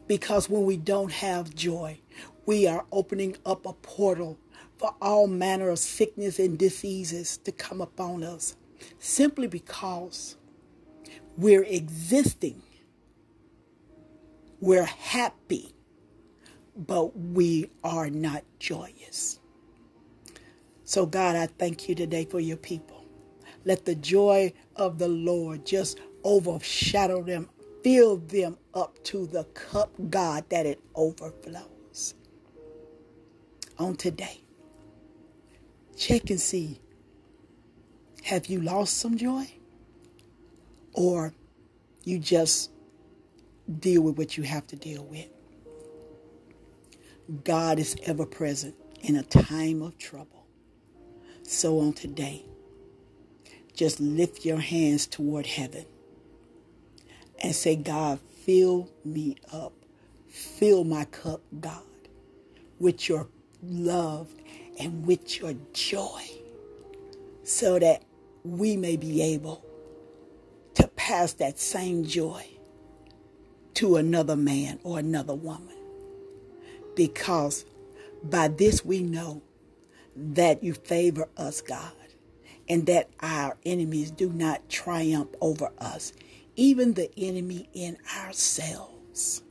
Because 0.09 0.51
when 0.51 0.65
we 0.67 0.79
don't 0.79 1.13
have 1.13 1.55
joy, 1.57 2.01
we 2.47 2.67
are 2.69 2.87
opening 2.93 3.39
up 3.47 3.67
a 3.67 3.75
portal 3.75 4.39
for 4.79 4.97
all 5.03 5.29
manner 5.29 5.71
of 5.71 5.81
sickness 5.81 6.41
and 6.41 6.59
diseases 6.59 7.39
to 7.39 7.53
come 7.53 7.83
upon 7.83 8.25
us 8.25 8.57
simply 9.01 9.49
because 9.49 10.37
we're 11.39 11.65
existing 11.65 12.63
We're 14.61 14.85
happy, 14.87 15.75
but 16.77 17.19
we 17.19 17.71
are 17.85 18.11
not 18.11 18.45
joyous. 18.59 19.41
So, 20.85 21.07
God, 21.07 21.37
I 21.37 21.47
thank 21.47 21.89
you 21.89 21.95
today 21.95 22.25
for 22.27 22.41
your 22.41 22.59
people. 22.59 23.07
Let 23.65 23.87
the 23.87 23.95
joy 23.97 24.55
of 24.77 24.99
the 24.99 25.09
Lord 25.09 25.67
just 25.67 26.01
overshadow 26.25 27.23
them, 27.23 27.51
fill 27.85 28.17
them 28.17 28.57
up 28.73 29.05
to 29.05 29.27
the 29.27 29.45
cup, 29.45 29.93
God, 30.09 30.49
that 30.49 30.65
it 30.65 30.81
overflows. 30.95 32.15
On 33.79 33.95
today, 33.95 34.41
check 35.97 36.31
and 36.31 36.41
see 36.41 36.81
have 38.25 38.47
you 38.47 38.61
lost 38.61 38.97
some 38.97 39.19
joy? 39.19 39.47
Or 40.95 41.35
you 42.05 42.19
just 42.19 42.71
deal 43.81 44.01
with 44.01 44.17
what 44.17 44.39
you 44.39 44.45
have 44.45 44.67
to 44.69 44.77
deal 44.77 45.05
with? 45.05 45.29
God 47.45 47.79
is 47.79 47.97
ever 48.05 48.25
present 48.25 48.75
in 49.03 49.17
a 49.17 49.23
time 49.23 49.83
of 49.83 49.99
trouble. 49.99 50.47
So 51.43 51.81
on 51.81 51.93
today, 51.93 52.47
just 53.75 54.01
lift 54.01 54.47
your 54.47 54.61
hands 54.61 55.07
toward 55.07 55.47
heaven 55.47 55.85
and 57.45 57.55
say, 57.55 57.77
God, 57.77 58.21
fill 58.21 58.89
me 59.05 59.37
up. 59.53 59.75
Fill 60.29 60.83
my 60.83 61.05
cup, 61.05 61.43
God, 61.61 61.83
with 62.81 63.07
your 63.07 63.29
love 63.63 64.29
and 64.81 65.07
with 65.07 65.39
your 65.41 65.55
joy 65.75 66.23
so 67.43 67.79
that 67.79 68.03
we 68.45 68.79
may 68.79 68.97
be 68.97 69.21
able 69.21 69.63
to 70.75 70.89
pass 70.89 71.35
that 71.35 71.59
same 71.59 72.07
joy 72.07 72.47
to 73.75 73.97
another 73.97 74.37
man 74.37 74.81
or 74.83 74.99
another 74.99 75.35
woman. 75.35 75.77
Because 76.97 77.67
by 78.23 78.49
this 78.49 78.85
we 78.85 79.03
know 79.03 79.43
that 80.17 80.65
you 80.65 80.73
favor 80.73 81.29
us, 81.37 81.61
God, 81.61 81.93
and 82.71 82.87
that 82.87 83.11
our 83.21 83.59
enemies 83.67 84.11
do 84.11 84.31
not 84.31 84.71
triumph 84.71 85.29
over 85.43 85.71
us, 85.79 86.15
even 86.57 86.95
the 86.95 87.11
enemy 87.19 87.69
in 87.73 87.97
ourselves. 88.17 89.43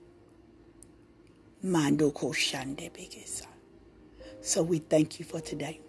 So 4.41 4.61
we 4.63 4.79
thank 4.79 5.19
you 5.19 5.25
for 5.25 5.39
today. 5.39 5.79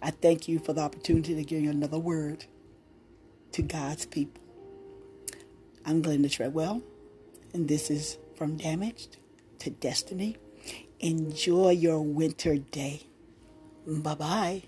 I 0.00 0.10
thank 0.10 0.48
you 0.48 0.58
for 0.58 0.72
the 0.72 0.80
opportunity 0.80 1.34
to 1.34 1.44
give 1.44 1.62
you 1.62 1.70
another 1.70 1.98
word 1.98 2.46
to 3.52 3.62
God's 3.62 4.06
people. 4.06 4.42
I'm 5.84 6.02
Glenda 6.02 6.30
Treadwell, 6.30 6.82
and 7.52 7.68
this 7.68 7.90
is 7.90 8.18
From 8.36 8.56
Damaged 8.56 9.16
to 9.60 9.70
Destiny. 9.70 10.36
Enjoy 11.00 11.70
your 11.70 12.00
winter 12.00 12.56
day. 12.56 13.02
Bye 13.86 14.14
bye. 14.14 14.62